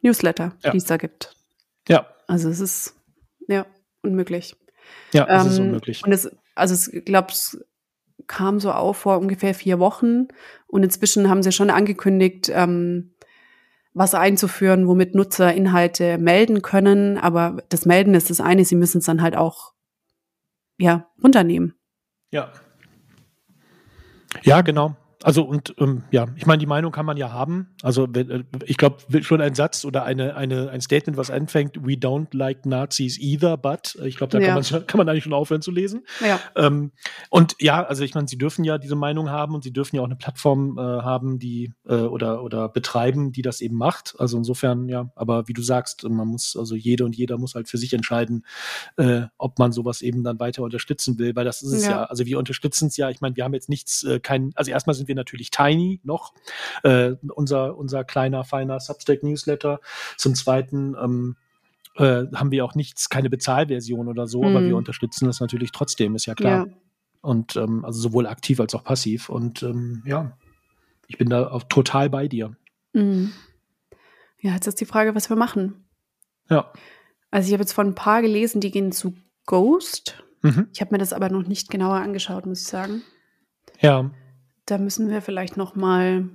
Newsletter, 0.00 0.56
ja. 0.62 0.70
die 0.70 0.78
es 0.78 0.84
da 0.84 0.96
gibt. 0.96 1.34
Ja. 1.88 2.06
Also 2.26 2.48
es 2.48 2.60
ist 2.60 2.96
ja 3.48 3.66
unmöglich. 4.02 4.56
Ja, 5.12 5.26
es 5.26 5.44
ähm, 5.44 5.52
ist 5.52 5.58
unmöglich. 5.58 6.04
Und 6.04 6.12
es, 6.12 6.30
also 6.54 6.74
es 6.74 7.58
kam 8.26 8.60
so 8.60 8.72
auf 8.72 8.98
vor 8.98 9.18
ungefähr 9.18 9.54
vier 9.54 9.78
Wochen 9.78 10.28
und 10.66 10.82
inzwischen 10.82 11.28
haben 11.28 11.42
sie 11.42 11.52
schon 11.52 11.70
angekündigt, 11.70 12.50
ähm, 12.52 13.11
was 13.94 14.14
einzuführen, 14.14 14.86
womit 14.86 15.14
Nutzer 15.14 15.52
Inhalte 15.52 16.18
melden 16.18 16.62
können. 16.62 17.18
Aber 17.18 17.62
das 17.68 17.86
Melden 17.86 18.14
ist 18.14 18.30
das 18.30 18.40
eine, 18.40 18.64
sie 18.64 18.76
müssen 18.76 18.98
es 18.98 19.04
dann 19.04 19.22
halt 19.22 19.36
auch 19.36 19.72
ja, 20.78 21.08
runternehmen. 21.22 21.74
Ja. 22.30 22.52
Ja, 24.42 24.62
genau. 24.62 24.96
Also 25.22 25.42
und 25.44 25.74
ähm, 25.78 26.02
ja, 26.10 26.26
ich 26.36 26.46
meine, 26.46 26.58
die 26.58 26.66
Meinung 26.66 26.92
kann 26.92 27.06
man 27.06 27.16
ja 27.16 27.32
haben. 27.32 27.68
Also 27.82 28.06
äh, 28.06 28.44
ich 28.64 28.76
glaube, 28.76 29.22
schon 29.22 29.40
ein 29.40 29.54
Satz 29.54 29.84
oder 29.84 30.04
eine, 30.04 30.36
eine, 30.36 30.70
ein 30.70 30.80
Statement, 30.80 31.16
was 31.16 31.30
anfängt, 31.30 31.76
we 31.76 31.92
don't 31.92 32.36
like 32.36 32.66
Nazis 32.66 33.18
either, 33.18 33.56
but 33.56 33.96
äh, 34.00 34.08
ich 34.08 34.16
glaube, 34.16 34.32
da 34.32 34.38
ja. 34.38 34.54
kann, 34.54 34.64
man, 34.70 34.86
kann 34.86 34.98
man 34.98 35.08
eigentlich 35.08 35.24
schon 35.24 35.32
aufhören 35.32 35.62
zu 35.62 35.70
lesen. 35.70 36.04
Ja. 36.20 36.40
Ähm, 36.56 36.92
und 37.30 37.56
ja, 37.60 37.84
also 37.84 38.04
ich 38.04 38.14
meine, 38.14 38.28
sie 38.28 38.38
dürfen 38.38 38.64
ja 38.64 38.78
diese 38.78 38.96
Meinung 38.96 39.30
haben 39.30 39.54
und 39.54 39.62
sie 39.62 39.72
dürfen 39.72 39.96
ja 39.96 40.02
auch 40.02 40.06
eine 40.06 40.16
Plattform 40.16 40.78
äh, 40.78 40.80
haben, 40.80 41.38
die 41.38 41.72
äh, 41.86 41.94
oder, 41.94 42.42
oder 42.42 42.68
betreiben, 42.68 43.32
die 43.32 43.42
das 43.42 43.60
eben 43.60 43.76
macht. 43.76 44.14
Also 44.18 44.36
insofern, 44.36 44.88
ja, 44.88 45.10
aber 45.14 45.48
wie 45.48 45.52
du 45.52 45.62
sagst, 45.62 46.08
man 46.08 46.28
muss, 46.28 46.56
also 46.56 46.74
jede 46.74 47.04
und 47.04 47.16
jeder 47.16 47.38
muss 47.38 47.54
halt 47.54 47.68
für 47.68 47.78
sich 47.78 47.92
entscheiden, 47.92 48.44
äh, 48.96 49.22
ob 49.38 49.58
man 49.58 49.72
sowas 49.72 50.02
eben 50.02 50.24
dann 50.24 50.40
weiter 50.40 50.62
unterstützen 50.62 51.18
will, 51.18 51.36
weil 51.36 51.44
das 51.44 51.62
ist 51.62 51.72
es 51.72 51.84
ja. 51.84 51.90
ja. 51.90 52.04
Also 52.04 52.26
wir 52.26 52.38
unterstützen 52.38 52.88
es 52.88 52.96
ja, 52.96 53.10
ich 53.10 53.20
meine, 53.20 53.36
wir 53.36 53.44
haben 53.44 53.54
jetzt 53.54 53.68
nichts, 53.68 54.02
äh, 54.04 54.20
kein, 54.20 54.50
also 54.54 54.70
erstmal 54.70 54.94
sind 54.94 55.08
wir 55.08 55.11
wir 55.12 55.20
natürlich 55.20 55.50
Tiny 55.50 56.00
noch, 56.02 56.34
äh, 56.82 57.12
unser, 57.34 57.76
unser 57.76 58.04
kleiner, 58.04 58.44
feiner 58.44 58.80
Substack-Newsletter. 58.80 59.80
Zum 60.16 60.34
Zweiten 60.34 60.96
ähm, 61.00 61.36
äh, 61.96 62.24
haben 62.34 62.50
wir 62.50 62.64
auch 62.64 62.74
nichts, 62.74 63.08
keine 63.08 63.30
Bezahlversion 63.30 64.08
oder 64.08 64.26
so, 64.26 64.42
mhm. 64.42 64.48
aber 64.48 64.60
wir 64.62 64.70
mhm. 64.70 64.76
unterstützen 64.76 65.26
das 65.26 65.40
natürlich 65.40 65.72
trotzdem, 65.72 66.14
ist 66.14 66.26
ja 66.26 66.34
klar. 66.34 66.66
Ja. 66.66 66.72
Und 67.20 67.56
ähm, 67.56 67.84
also 67.84 68.00
sowohl 68.00 68.26
aktiv 68.26 68.58
als 68.60 68.74
auch 68.74 68.82
passiv. 68.82 69.28
Und 69.28 69.62
ähm, 69.62 70.02
ja, 70.04 70.36
ich 71.06 71.18
bin 71.18 71.28
da 71.28 71.48
auch 71.50 71.62
total 71.64 72.10
bei 72.10 72.26
dir. 72.26 72.56
Mhm. 72.92 73.32
Ja, 74.40 74.54
jetzt 74.54 74.66
ist 74.66 74.80
die 74.80 74.86
Frage, 74.86 75.14
was 75.14 75.28
wir 75.30 75.36
machen. 75.36 75.84
Ja. 76.50 76.72
Also 77.30 77.46
ich 77.46 77.52
habe 77.52 77.62
jetzt 77.62 77.72
von 77.72 77.88
ein 77.88 77.94
paar 77.94 78.22
gelesen, 78.22 78.60
die 78.60 78.72
gehen 78.72 78.90
zu 78.90 79.14
Ghost. 79.46 80.22
Mhm. 80.42 80.68
Ich 80.74 80.80
habe 80.80 80.92
mir 80.92 80.98
das 80.98 81.12
aber 81.12 81.28
noch 81.28 81.46
nicht 81.46 81.70
genauer 81.70 81.96
angeschaut, 81.96 82.46
muss 82.46 82.62
ich 82.62 82.66
sagen. 82.66 83.02
Ja 83.80 84.10
da 84.66 84.78
müssen 84.78 85.10
wir 85.10 85.22
vielleicht 85.22 85.56
noch 85.56 85.74
mal 85.74 86.28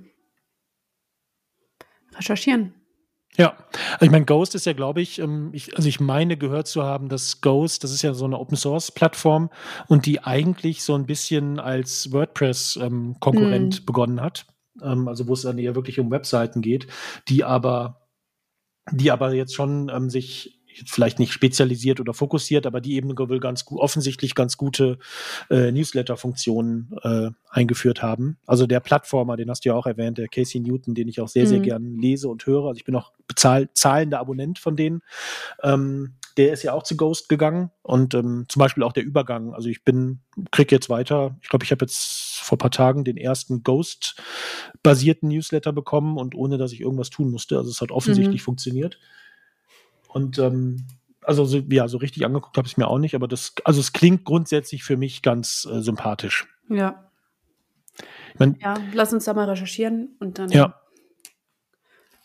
recherchieren. 2.14 2.74
Ja, 3.36 3.56
also 3.92 4.06
ich 4.06 4.10
meine, 4.10 4.24
Ghost 4.24 4.54
ist 4.54 4.66
ja, 4.66 4.72
glaube 4.72 5.00
ich, 5.00 5.20
ähm, 5.20 5.50
ich, 5.52 5.76
also 5.76 5.88
ich 5.88 6.00
meine 6.00 6.36
gehört 6.36 6.66
zu 6.66 6.82
haben, 6.82 7.08
dass 7.08 7.40
Ghost, 7.40 7.84
das 7.84 7.92
ist 7.92 8.02
ja 8.02 8.12
so 8.14 8.24
eine 8.24 8.38
Open 8.38 8.56
Source 8.56 8.90
Plattform 8.90 9.50
und 9.86 10.06
die 10.06 10.20
eigentlich 10.24 10.82
so 10.82 10.94
ein 10.94 11.06
bisschen 11.06 11.60
als 11.60 12.10
WordPress 12.10 12.80
ähm, 12.82 13.16
Konkurrent 13.20 13.82
mm. 13.82 13.86
begonnen 13.86 14.20
hat. 14.20 14.46
Ähm, 14.82 15.06
also 15.06 15.28
wo 15.28 15.34
es 15.34 15.42
dann 15.42 15.58
eher 15.58 15.76
wirklich 15.76 16.00
um 16.00 16.10
Webseiten 16.10 16.62
geht, 16.62 16.88
die 17.28 17.44
aber, 17.44 18.08
die 18.90 19.10
aber 19.12 19.32
jetzt 19.34 19.54
schon 19.54 19.88
ähm, 19.88 20.10
sich 20.10 20.57
vielleicht 20.86 21.18
nicht 21.18 21.32
spezialisiert 21.32 22.00
oder 22.00 22.14
fokussiert, 22.14 22.66
aber 22.66 22.80
die 22.80 22.96
eben 22.96 23.16
wohl 23.18 23.40
ganz 23.40 23.64
gut, 23.64 23.80
offensichtlich 23.80 24.34
ganz 24.34 24.56
gute 24.56 24.98
äh, 25.50 25.72
Newsletter-Funktionen 25.72 26.96
äh, 27.02 27.30
eingeführt 27.50 28.02
haben. 28.02 28.38
Also 28.46 28.66
der 28.66 28.80
Plattformer, 28.80 29.36
den 29.36 29.50
hast 29.50 29.64
du 29.64 29.70
ja 29.70 29.74
auch 29.74 29.86
erwähnt, 29.86 30.18
der 30.18 30.28
Casey 30.28 30.60
Newton, 30.60 30.94
den 30.94 31.08
ich 31.08 31.20
auch 31.20 31.28
sehr, 31.28 31.46
sehr 31.46 31.58
mhm. 31.58 31.64
gern 31.64 31.96
lese 31.96 32.28
und 32.28 32.46
höre. 32.46 32.66
Also 32.66 32.78
ich 32.78 32.84
bin 32.84 32.94
auch 32.94 33.12
bezahl 33.26 33.68
zahlender 33.74 34.20
Abonnent 34.20 34.58
von 34.58 34.76
denen. 34.76 35.02
Ähm, 35.62 36.14
der 36.38 36.52
ist 36.52 36.62
ja 36.62 36.72
auch 36.72 36.84
zu 36.84 36.96
Ghost 36.96 37.28
gegangen 37.28 37.70
und 37.82 38.14
ähm, 38.14 38.46
zum 38.48 38.60
Beispiel 38.60 38.84
auch 38.84 38.92
der 38.92 39.04
Übergang. 39.04 39.54
Also 39.54 39.68
ich 39.68 39.82
bin, 39.84 40.20
krieg 40.52 40.70
jetzt 40.70 40.88
weiter, 40.88 41.36
ich 41.42 41.48
glaube, 41.48 41.64
ich 41.64 41.72
habe 41.72 41.84
jetzt 41.84 42.38
vor 42.38 42.56
paar 42.56 42.70
Tagen 42.70 43.04
den 43.04 43.16
ersten 43.16 43.64
Ghost-basierten 43.64 45.28
Newsletter 45.28 45.72
bekommen 45.72 46.16
und 46.16 46.36
ohne, 46.36 46.56
dass 46.56 46.72
ich 46.72 46.80
irgendwas 46.80 47.10
tun 47.10 47.32
musste. 47.32 47.58
Also 47.58 47.70
es 47.70 47.80
hat 47.80 47.90
offensichtlich 47.90 48.42
mhm. 48.42 48.44
funktioniert. 48.44 48.98
Und 50.08 50.38
ähm, 50.38 50.86
also 51.22 51.44
so, 51.44 51.58
ja, 51.58 51.88
so 51.88 51.98
richtig 51.98 52.24
angeguckt 52.24 52.56
habe 52.56 52.66
ich 52.66 52.72
es 52.72 52.76
mir 52.78 52.88
auch 52.88 52.98
nicht, 52.98 53.14
aber 53.14 53.28
das, 53.28 53.54
also 53.64 53.80
es 53.80 53.92
klingt 53.92 54.24
grundsätzlich 54.24 54.82
für 54.82 54.96
mich 54.96 55.22
ganz 55.22 55.68
äh, 55.70 55.80
sympathisch. 55.80 56.46
Ja. 56.68 57.10
Ich 58.32 58.38
mein, 58.38 58.56
ja, 58.60 58.78
lass 58.92 59.12
uns 59.12 59.24
da 59.24 59.34
mal 59.34 59.48
recherchieren 59.48 60.16
und 60.20 60.38
dann 60.38 60.50
ja. 60.50 60.80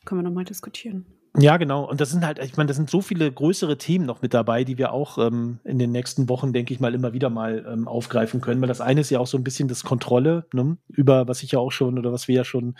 können 0.05 0.21
wir 0.21 0.29
nochmal 0.29 0.45
diskutieren. 0.45 1.05
Ja, 1.35 1.57
genau. 1.57 1.89
Und 1.89 1.99
das 1.99 2.11
sind 2.11 2.23
halt, 2.23 2.37
ich 2.37 2.57
meine, 2.57 2.67
das 2.67 2.77
sind 2.77 2.91
so 2.91 3.01
viele 3.01 3.31
größere 3.31 3.79
Themen 3.79 4.05
noch 4.05 4.21
mit 4.21 4.35
dabei, 4.35 4.63
die 4.63 4.77
wir 4.77 4.93
auch 4.93 5.17
ähm, 5.17 5.57
in 5.63 5.79
den 5.79 5.91
nächsten 5.91 6.29
Wochen, 6.29 6.53
denke 6.53 6.75
ich 6.75 6.79
mal, 6.79 6.93
immer 6.93 7.13
wieder 7.13 7.31
mal 7.31 7.65
ähm, 7.67 7.87
aufgreifen 7.87 8.39
können. 8.39 8.61
Weil 8.61 8.67
das 8.67 8.81
eine 8.81 9.01
ist 9.01 9.09
ja 9.09 9.17
auch 9.19 9.25
so 9.25 9.35
ein 9.37 9.43
bisschen 9.43 9.67
das 9.67 9.83
Kontrolle, 9.83 10.45
ne? 10.53 10.77
über 10.89 11.27
was 11.27 11.41
ich 11.41 11.51
ja 11.53 11.57
auch 11.57 11.71
schon 11.71 11.97
oder 11.97 12.11
was 12.13 12.27
wir 12.27 12.35
ja 12.35 12.43
schon 12.43 12.75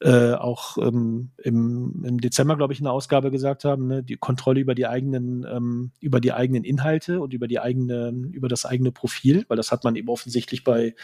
äh, 0.00 0.32
auch 0.34 0.78
ähm, 0.78 1.32
im, 1.42 2.04
im 2.06 2.20
Dezember, 2.20 2.56
glaube 2.56 2.72
ich, 2.72 2.78
in 2.78 2.84
der 2.84 2.92
Ausgabe 2.92 3.32
gesagt 3.32 3.64
haben, 3.64 3.88
ne? 3.88 4.04
die 4.04 4.16
Kontrolle 4.16 4.60
über 4.60 4.76
die 4.76 4.86
eigenen, 4.86 5.44
ähm, 5.50 5.90
über 5.98 6.20
die 6.20 6.32
eigenen 6.32 6.62
Inhalte 6.62 7.20
und 7.20 7.34
über 7.34 7.48
die 7.48 7.58
eigene, 7.58 8.10
über 8.30 8.46
das 8.46 8.64
eigene 8.64 8.92
Profil, 8.92 9.44
weil 9.48 9.56
das 9.56 9.72
hat 9.72 9.82
man 9.82 9.96
eben 9.96 10.08
offensichtlich 10.08 10.62
bei 10.62 10.94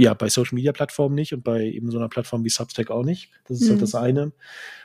ja, 0.00 0.14
bei 0.14 0.28
Social 0.28 0.54
Media 0.54 0.72
Plattformen 0.72 1.14
nicht 1.14 1.34
und 1.34 1.44
bei 1.44 1.64
eben 1.64 1.90
so 1.90 1.98
einer 1.98 2.08
Plattform 2.08 2.44
wie 2.44 2.48
Substack 2.50 2.90
auch 2.90 3.04
nicht. 3.04 3.30
Das 3.46 3.60
ist 3.60 3.68
halt 3.68 3.76
mhm. 3.76 3.80
halt 3.80 3.82
das 3.82 3.94
eine. 3.94 4.32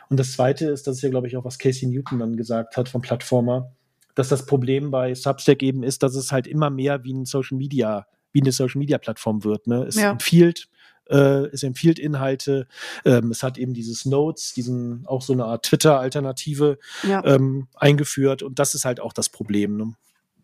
Und 0.10 0.20
das 0.20 0.34
zweite 0.34 0.68
ist, 0.68 0.88
das 0.88 0.98
ist 0.98 1.02
ja, 1.02 1.10
glaube 1.10 1.28
ich, 1.28 1.38
auch 1.38 1.46
was 1.46 1.60
Casey 1.60 1.88
Newton 1.88 2.20
dann 2.20 2.38
gesagt 2.38 2.78
hat 2.78 2.90
vom 2.90 3.02
Plattformer, 3.02 3.72
dass 4.16 4.30
das 4.30 4.46
Problem 4.46 4.92
bei 4.92 5.16
Substack 5.16 5.64
eben 5.64 5.84
ist, 5.84 6.04
dass 6.04 6.16
es 6.16 6.32
halt 6.32 6.48
immer 6.48 6.70
mehr 6.70 7.04
wie 7.04 7.14
ein 7.14 7.26
Social 7.26 7.58
Media, 7.58 8.08
wie 8.32 8.42
eine 8.42 8.52
Social 8.52 8.80
Media 8.80 8.98
Plattform 8.98 9.44
wird. 9.44 9.68
Ne? 9.68 9.84
Es 9.84 9.96
ja. 9.96 10.12
empfiehlt, 10.12 10.70
äh, 11.10 11.46
es 11.48 11.64
empfiehlt 11.64 12.00
Inhalte, 12.00 12.68
ähm, 13.06 13.32
es 13.32 13.44
hat 13.44 13.58
eben 13.58 13.74
dieses 13.74 14.06
Notes, 14.06 14.54
diesen 14.54 15.06
auch 15.08 15.22
so 15.22 15.34
eine 15.34 15.46
Art 15.46 15.66
Twitter-Alternative 15.66 16.80
ja. 17.04 17.24
ähm, 17.26 17.68
eingeführt 17.76 18.44
und 18.44 18.60
das 18.60 18.76
ist 18.76 18.86
halt 18.86 19.00
auch 19.00 19.14
das 19.14 19.30
Problem. 19.30 19.78
Ne? 19.78 19.94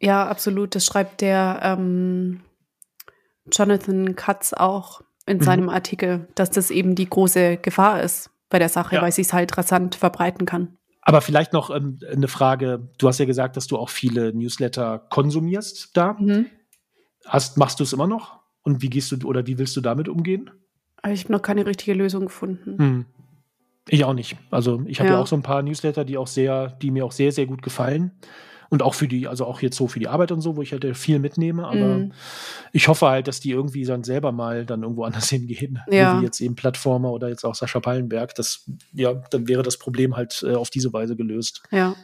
Ja, 0.02 0.28
absolut. 0.28 0.76
Das 0.76 0.86
schreibt 0.86 1.22
der 1.22 1.60
ähm, 1.64 2.42
Jonathan 3.52 4.16
Katz 4.16 4.54
auch 4.54 5.02
in 5.26 5.38
mhm. 5.38 5.44
seinem 5.44 5.70
Artikel, 5.70 6.28
dass 6.36 6.52
das 6.52 6.72
eben 6.72 6.96
die 6.96 7.10
große 7.10 7.58
Gefahr 7.58 8.02
ist 8.02 8.30
bei 8.50 8.60
der 8.60 8.70
Sache, 8.70 8.96
ja. 8.96 9.02
weil 9.02 9.12
sie 9.12 9.22
es 9.22 9.34
halt 9.34 9.58
rasant 9.58 9.96
verbreiten 9.96 10.46
kann. 10.46 10.78
Aber 11.02 11.22
vielleicht 11.22 11.54
noch 11.54 11.70
ähm, 11.70 12.00
eine 12.10 12.28
Frage. 12.28 12.90
Du 12.98 13.08
hast 13.08 13.20
ja 13.20 13.26
gesagt, 13.26 13.58
dass 13.58 13.68
du 13.68 13.78
auch 13.78 13.90
viele 13.90 14.34
Newsletter 14.34 15.00
konsumierst 15.10 15.96
da. 15.96 16.14
Mhm. 16.14 16.46
Hast, 17.26 17.58
machst 17.58 17.80
du 17.80 17.84
es 17.84 17.94
immer 17.94 18.08
noch? 18.08 18.40
Und 18.64 18.82
wie 18.82 18.90
gehst 18.90 19.12
du 19.12 19.28
oder 19.28 19.46
wie 19.46 19.58
willst 19.58 19.76
du 19.76 19.82
damit 19.82 20.08
umgehen? 20.08 20.50
Ich 21.10 21.26
habe 21.26 21.34
noch 21.34 21.42
keine 21.42 21.66
richtige 21.66 21.94
Lösung 21.94 22.26
gefunden. 22.26 22.78
Hm. 22.78 23.06
Ich 23.90 24.06
auch 24.06 24.14
nicht. 24.14 24.38
Also 24.52 24.84
ich 24.86 25.00
habe 25.00 25.10
ja. 25.10 25.16
ja. 25.16 25.22
auch 25.22 25.28
so 25.28 25.36
ein 25.36 25.42
paar 25.42 25.62
Newsletter, 25.62 26.06
die 26.06 26.18
auch 26.18 26.28
sehr, 26.28 26.70
die 26.82 26.92
mir 26.92 27.04
auch 27.04 27.12
sehr, 27.12 27.34
sehr 27.34 27.46
gut 27.46 27.62
gefallen 27.62 28.12
und 28.74 28.82
auch 28.82 28.96
für 28.96 29.08
die, 29.08 29.28
also 29.28 29.46
auch 29.46 29.62
jetzt 29.62 29.78
so 29.78 29.88
für 29.88 30.00
die 30.00 30.08
Arbeit 30.08 30.32
und 30.32 30.42
so, 30.42 30.58
wo 30.58 30.64
ich 30.64 30.72
halt 30.72 30.98
viel 30.98 31.20
mitnehme, 31.20 31.68
aber 31.68 32.00
mm. 32.00 32.14
ich 32.72 32.88
hoffe 32.88 33.06
halt, 33.08 33.28
dass 33.28 33.40
die 33.40 33.52
irgendwie 33.52 33.86
dann 33.86 34.04
selber 34.04 34.32
mal 34.32 34.66
dann 34.66 34.82
irgendwo 34.82 35.04
anders 35.04 35.30
hingehen, 35.30 35.78
ja. 35.92 36.20
wie 36.20 36.26
jetzt 36.26 36.42
eben 36.42 36.56
Plattformer 36.56 37.12
oder 37.12 37.30
jetzt 37.30 37.44
auch 37.46 37.54
Sascha 37.54 37.80
Pallenberg, 37.80 38.34
das, 38.34 38.68
ja, 38.92 39.14
dann 39.30 39.48
wäre 39.48 39.62
das 39.62 39.78
Problem 39.78 40.16
halt 40.16 40.44
äh, 40.44 40.56
auf 40.56 40.72
diese 40.72 40.92
Weise 40.92 41.16
gelöst. 41.16 41.62
Ja. 41.70 41.96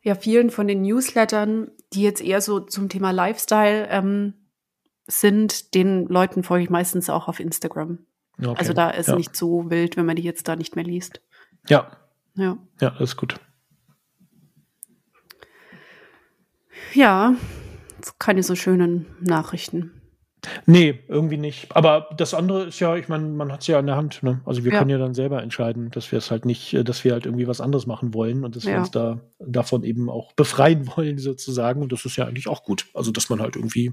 Ja, 0.00 0.14
vielen 0.14 0.48
von 0.48 0.66
den 0.66 0.80
Newslettern, 0.80 1.70
die 1.92 2.00
jetzt 2.00 2.22
eher 2.22 2.40
so 2.40 2.60
zum 2.60 2.88
Thema 2.88 3.10
Lifestyle 3.10 3.86
ähm, 3.90 4.32
sind, 5.06 5.74
den 5.74 6.06
Leuten 6.06 6.44
folge 6.44 6.64
ich 6.64 6.70
meistens 6.70 7.10
auch 7.10 7.28
auf 7.28 7.40
Instagram. 7.40 7.98
Okay. 8.38 8.54
Also 8.56 8.72
da 8.72 8.88
ist 8.88 9.08
ja. 9.08 9.16
nicht 9.16 9.36
so 9.36 9.70
wild, 9.70 9.98
wenn 9.98 10.06
man 10.06 10.16
die 10.16 10.22
jetzt 10.22 10.48
da 10.48 10.56
nicht 10.56 10.76
mehr 10.76 10.84
liest. 10.86 11.20
Ja. 11.68 11.90
Ja. 12.36 12.56
Ja, 12.80 12.88
das 12.92 13.10
ist 13.10 13.16
gut. 13.18 13.34
Ja, 16.94 17.34
keine 18.18 18.42
so 18.42 18.54
schönen 18.54 19.06
Nachrichten. 19.20 19.92
Nee, 20.66 21.00
irgendwie 21.08 21.36
nicht. 21.36 21.74
Aber 21.76 22.08
das 22.16 22.34
andere 22.34 22.64
ist 22.64 22.80
ja, 22.80 22.96
ich 22.96 23.08
meine, 23.08 23.26
man 23.26 23.52
hat 23.52 23.60
es 23.60 23.66
ja 23.66 23.78
in 23.78 23.86
der 23.86 23.96
Hand. 23.96 24.22
Ne? 24.22 24.40
Also 24.44 24.64
wir 24.64 24.72
ja. 24.72 24.78
können 24.78 24.90
ja 24.90 24.98
dann 24.98 25.14
selber 25.14 25.42
entscheiden, 25.42 25.90
dass 25.90 26.10
wir 26.12 26.18
es 26.18 26.30
halt 26.30 26.44
nicht, 26.44 26.72
äh, 26.72 26.84
dass 26.84 27.04
wir 27.04 27.12
halt 27.12 27.26
irgendwie 27.26 27.46
was 27.46 27.60
anderes 27.60 27.86
machen 27.86 28.14
wollen 28.14 28.44
und 28.44 28.56
dass 28.56 28.64
ja. 28.64 28.72
wir 28.72 28.78
uns 28.78 28.90
da 28.90 29.20
davon 29.38 29.82
eben 29.84 30.08
auch 30.08 30.32
befreien 30.32 30.86
wollen, 30.96 31.18
sozusagen. 31.18 31.82
Und 31.82 31.92
das 31.92 32.04
ist 32.04 32.16
ja 32.16 32.26
eigentlich 32.26 32.48
auch 32.48 32.62
gut. 32.62 32.86
Also, 32.94 33.10
dass 33.10 33.28
man 33.28 33.40
halt 33.40 33.56
irgendwie 33.56 33.92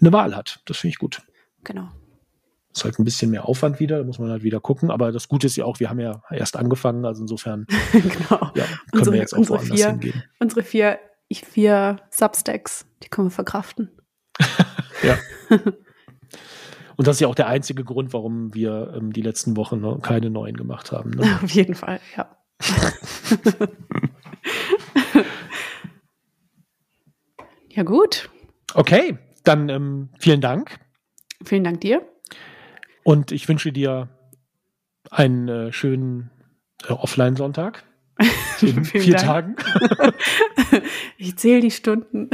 eine 0.00 0.12
Wahl 0.12 0.34
hat. 0.34 0.60
Das 0.64 0.78
finde 0.78 0.92
ich 0.92 0.98
gut. 0.98 1.22
Genau. 1.64 1.88
Ist 2.74 2.84
halt 2.84 2.98
ein 2.98 3.04
bisschen 3.04 3.30
mehr 3.30 3.48
Aufwand 3.48 3.78
wieder, 3.78 3.98
da 3.98 4.04
muss 4.04 4.18
man 4.18 4.30
halt 4.30 4.42
wieder 4.42 4.60
gucken. 4.60 4.90
Aber 4.90 5.12
das 5.12 5.28
Gute 5.28 5.46
ist 5.46 5.56
ja 5.56 5.64
auch, 5.64 5.78
wir 5.80 5.90
haben 5.90 6.00
ja 6.00 6.22
erst 6.30 6.56
angefangen, 6.56 7.04
also 7.04 7.22
insofern 7.22 7.66
genau. 7.92 8.50
ja, 8.54 8.64
können 8.64 8.80
unsere, 8.92 9.12
wir 9.12 9.20
jetzt 9.20 9.34
auch 9.34 9.48
woanders 9.48 9.78
vier, 9.78 9.90
hingehen. 9.90 10.24
Unsere 10.40 10.62
vier 10.62 10.98
ich 11.28 11.44
vier 11.44 12.00
Substacks, 12.10 12.86
die 13.02 13.08
können 13.08 13.28
wir 13.28 13.32
verkraften. 13.32 13.90
ja. 15.02 15.18
Und 16.96 17.08
das 17.08 17.16
ist 17.16 17.20
ja 17.20 17.28
auch 17.28 17.34
der 17.34 17.48
einzige 17.48 17.82
Grund, 17.84 18.12
warum 18.12 18.54
wir 18.54 18.92
ähm, 18.96 19.12
die 19.12 19.22
letzten 19.22 19.56
Wochen 19.56 19.80
ne, 19.80 19.98
keine 20.00 20.30
neuen 20.30 20.56
gemacht 20.56 20.92
haben. 20.92 21.10
Ne? 21.10 21.38
Auf 21.42 21.50
jeden 21.50 21.74
Fall, 21.74 22.00
ja. 22.16 22.36
ja, 27.70 27.82
gut. 27.82 28.30
Okay, 28.74 29.18
dann 29.42 29.68
ähm, 29.68 30.10
vielen 30.18 30.40
Dank. 30.40 30.78
Vielen 31.44 31.64
Dank 31.64 31.80
dir. 31.80 32.06
Und 33.02 33.32
ich 33.32 33.48
wünsche 33.48 33.72
dir 33.72 34.08
einen 35.10 35.48
äh, 35.48 35.72
schönen 35.72 36.30
äh, 36.88 36.92
Offline-Sonntag. 36.92 37.84
In 38.60 38.84
vier. 38.84 39.16
Tagen. 39.16 39.56
ich 41.18 41.36
zähle 41.36 41.60
die 41.60 41.70
Stunden. 41.70 42.30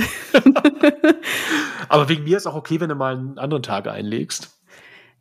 Aber 1.89 2.09
wegen 2.09 2.25
mir 2.25 2.37
ist 2.37 2.47
auch 2.47 2.55
okay, 2.55 2.81
wenn 2.81 2.91
du 2.91 2.95
mal 2.95 3.17
einen 3.17 3.39
anderen 3.39 3.63
Tag 3.63 3.89
einlegst. 3.89 4.59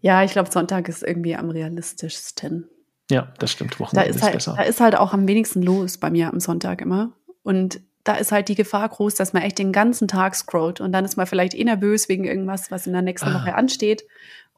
Ja, 0.02 0.24
ich 0.24 0.32
glaube, 0.32 0.52
Sonntag 0.52 0.88
ist 0.90 1.04
irgendwie 1.04 1.36
am 1.36 1.50
realistischsten. 1.50 2.70
Ja, 3.10 3.34
das 3.40 3.52
stimmt. 3.52 3.80
Wochenende 3.80 4.10
da 4.10 4.16
ist, 4.16 4.24
halt, 4.24 4.34
besser. 4.34 4.54
Da 4.58 4.64
ist 4.64 4.82
halt 4.82 4.96
auch 4.96 5.14
am 5.14 5.28
wenigsten 5.28 5.62
los 5.62 5.98
bei 5.98 6.10
mir 6.10 6.32
am 6.32 6.40
Sonntag 6.40 6.82
immer. 6.82 7.14
Und 7.44 7.82
da 8.04 8.16
ist 8.16 8.32
halt 8.32 8.48
die 8.50 8.56
Gefahr 8.56 8.88
groß, 8.88 9.16
dass 9.16 9.34
man 9.34 9.44
echt 9.44 9.60
den 9.60 9.72
ganzen 9.72 10.08
Tag 10.08 10.36
scrollt 10.36 10.80
und 10.82 10.92
dann 10.92 11.06
ist 11.06 11.18
man 11.18 11.28
vielleicht 11.28 11.54
eh 11.54 11.64
nervös 11.64 12.08
wegen 12.08 12.24
irgendwas, 12.24 12.72
was 12.72 12.88
in 12.88 12.94
der 12.94 13.02
nächsten 13.02 13.30
ah. 13.30 13.36
Woche 13.36 13.56
ansteht. 13.56 14.04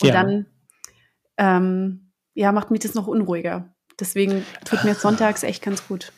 Und 0.01 0.09
ja. 0.09 0.13
dann 0.13 0.45
ähm, 1.37 2.11
ja, 2.33 2.51
macht 2.51 2.71
mich 2.71 2.81
das 2.81 2.93
noch 2.93 3.07
unruhiger. 3.07 3.73
Deswegen 4.01 4.43
tut 4.65 4.83
mir 4.83 4.95
sonntags 4.95 5.43
echt 5.43 5.61
ganz 5.61 5.87
gut. 5.87 6.11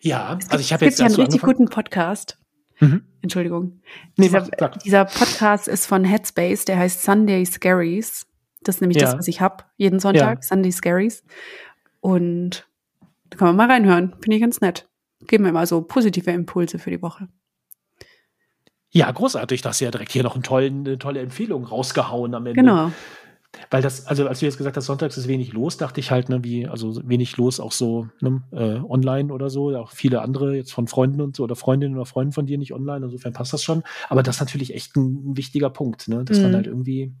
Ja, 0.00 0.38
also 0.48 0.58
ich 0.58 0.72
habe 0.72 0.86
jetzt. 0.86 0.94
Es 0.94 0.98
gibt 0.98 1.10
ja 1.10 1.16
einen 1.16 1.26
richtig 1.26 1.42
guten 1.42 1.66
Podcast. 1.66 2.38
Mhm. 2.80 3.04
Entschuldigung. 3.20 3.80
Nee, 4.16 4.26
dieser, 4.26 4.70
dieser, 4.84 5.04
Podcast 5.04 5.68
ist 5.68 5.86
von 5.86 6.04
Headspace, 6.04 6.64
der 6.64 6.78
heißt 6.78 7.02
Sunday 7.02 7.44
Scaries. 7.46 8.26
Das 8.62 8.76
ist 8.76 8.80
nämlich 8.80 9.00
ja. 9.00 9.06
das, 9.06 9.18
was 9.18 9.28
ich 9.28 9.40
habe, 9.40 9.64
jeden 9.76 10.00
Sonntag, 10.00 10.38
ja. 10.38 10.42
Sunday 10.42 10.72
Scaries. 10.72 11.22
Und 12.00 12.66
da 13.30 13.36
kann 13.36 13.48
man 13.48 13.56
mal 13.56 13.70
reinhören. 13.70 14.14
Finde 14.20 14.36
ich 14.36 14.40
ganz 14.40 14.60
nett. 14.60 14.88
Geben 15.26 15.44
wir 15.44 15.50
immer 15.50 15.66
so 15.66 15.82
positive 15.82 16.30
Impulse 16.30 16.78
für 16.78 16.90
die 16.90 17.02
Woche. 17.02 17.28
Ja, 18.90 19.10
großartig. 19.10 19.60
dass 19.60 19.80
ja 19.80 19.90
direkt 19.90 20.12
hier 20.12 20.22
noch 20.22 20.34
eine 20.34 20.42
tolle, 20.42 20.66
eine 20.66 20.98
tolle 20.98 21.20
Empfehlung 21.20 21.64
rausgehauen 21.64 22.34
am 22.34 22.46
Ende. 22.46 22.60
Genau. 22.60 22.92
Weil 23.70 23.82
das, 23.82 24.06
also 24.06 24.26
als 24.28 24.40
du 24.40 24.46
jetzt 24.46 24.58
gesagt 24.58 24.76
hast, 24.76 24.86
sonntags 24.86 25.16
ist 25.16 25.28
wenig 25.28 25.52
los, 25.52 25.76
dachte 25.76 26.00
ich 26.00 26.10
halt, 26.10 26.28
ne, 26.28 26.42
wie, 26.44 26.66
also 26.66 27.00
wenig 27.08 27.36
los 27.36 27.60
auch 27.60 27.72
so 27.72 28.08
ne, 28.20 28.42
äh, 28.52 28.80
online 28.88 29.32
oder 29.32 29.50
so, 29.50 29.76
auch 29.76 29.92
viele 29.92 30.22
andere 30.22 30.56
jetzt 30.56 30.72
von 30.72 30.86
Freunden 30.86 31.20
und 31.20 31.36
so 31.36 31.44
oder 31.44 31.56
Freundinnen 31.56 31.96
oder 31.96 32.06
Freunden 32.06 32.32
von 32.32 32.46
dir 32.46 32.58
nicht 32.58 32.72
online, 32.72 33.04
insofern 33.04 33.32
passt 33.32 33.52
das 33.52 33.62
schon. 33.62 33.82
Aber 34.08 34.22
das 34.22 34.36
ist 34.36 34.40
natürlich 34.40 34.74
echt 34.74 34.96
ein, 34.96 35.30
ein 35.30 35.36
wichtiger 35.36 35.70
Punkt, 35.70 36.08
ne, 36.08 36.24
dass 36.24 36.38
mhm. 36.38 36.44
man 36.44 36.54
halt 36.56 36.66
irgendwie 36.66 37.12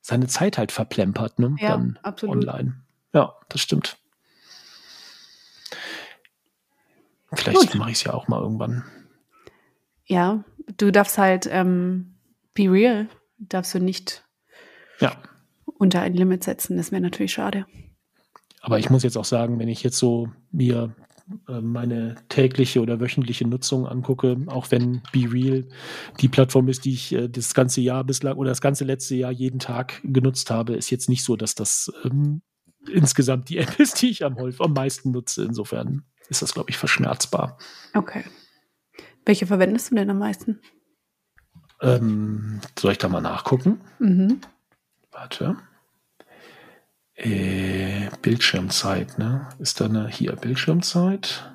seine 0.00 0.26
Zeit 0.26 0.58
halt 0.58 0.72
verplempert, 0.72 1.38
ne, 1.38 1.56
ja, 1.58 1.70
dann 1.70 1.98
absolut. 2.02 2.36
online. 2.36 2.74
Ja, 3.14 3.34
das 3.48 3.60
stimmt. 3.60 3.98
Vielleicht 7.34 7.74
mache 7.76 7.90
ich 7.90 7.96
es 7.96 8.04
ja 8.04 8.12
auch 8.12 8.28
mal 8.28 8.42
irgendwann. 8.42 8.84
Ja, 10.04 10.44
du 10.76 10.90
darfst 10.90 11.16
halt 11.16 11.48
ähm, 11.50 12.14
be 12.52 12.70
real, 12.70 13.08
darfst 13.38 13.74
du 13.74 13.78
nicht 13.78 14.22
ja 15.00 15.16
unter 15.82 16.00
ein 16.00 16.14
Limit 16.14 16.44
setzen. 16.44 16.76
Das 16.76 16.92
wäre 16.92 17.02
natürlich 17.02 17.32
schade. 17.32 17.66
Aber 18.60 18.78
ich 18.78 18.88
muss 18.88 19.02
jetzt 19.02 19.16
auch 19.18 19.24
sagen, 19.24 19.58
wenn 19.58 19.68
ich 19.68 19.82
jetzt 19.82 19.98
so 19.98 20.28
mir 20.52 20.94
äh, 21.48 21.60
meine 21.60 22.14
tägliche 22.28 22.80
oder 22.80 23.00
wöchentliche 23.00 23.46
Nutzung 23.46 23.88
angucke, 23.88 24.36
auch 24.46 24.70
wenn 24.70 25.02
Be 25.12 25.30
Real 25.30 25.66
die 26.20 26.28
Plattform 26.28 26.68
ist, 26.68 26.84
die 26.84 26.92
ich 26.92 27.12
äh, 27.12 27.28
das 27.28 27.52
ganze 27.52 27.80
Jahr 27.80 28.04
bislang 28.04 28.36
oder 28.36 28.50
das 28.50 28.60
ganze 28.60 28.84
letzte 28.84 29.16
Jahr 29.16 29.32
jeden 29.32 29.58
Tag 29.58 30.00
genutzt 30.04 30.50
habe, 30.52 30.74
ist 30.74 30.90
jetzt 30.90 31.08
nicht 31.08 31.24
so, 31.24 31.34
dass 31.34 31.56
das 31.56 31.92
ähm, 32.04 32.42
insgesamt 32.88 33.48
die 33.48 33.58
App 33.58 33.80
ist, 33.80 34.00
die 34.00 34.10
ich 34.10 34.24
am, 34.24 34.36
am 34.38 34.72
meisten 34.72 35.10
nutze. 35.10 35.44
Insofern 35.44 36.04
ist 36.28 36.42
das, 36.42 36.54
glaube 36.54 36.70
ich, 36.70 36.78
verschmerzbar. 36.78 37.58
Okay. 37.92 38.22
Welche 39.26 39.46
verwendest 39.46 39.90
du 39.90 39.96
denn 39.96 40.10
am 40.10 40.18
meisten? 40.18 40.60
Ähm, 41.80 42.60
soll 42.78 42.92
ich 42.92 42.98
da 42.98 43.08
mal 43.08 43.20
nachgucken? 43.20 43.80
Mhm. 43.98 44.40
Warte. 45.10 45.56
Äh, 47.14 48.08
Bildschirmzeit, 48.22 49.18
ne? 49.18 49.48
Ist 49.58 49.80
da 49.80 49.84
eine 49.84 50.08
hier 50.08 50.34
Bildschirmzeit? 50.34 51.52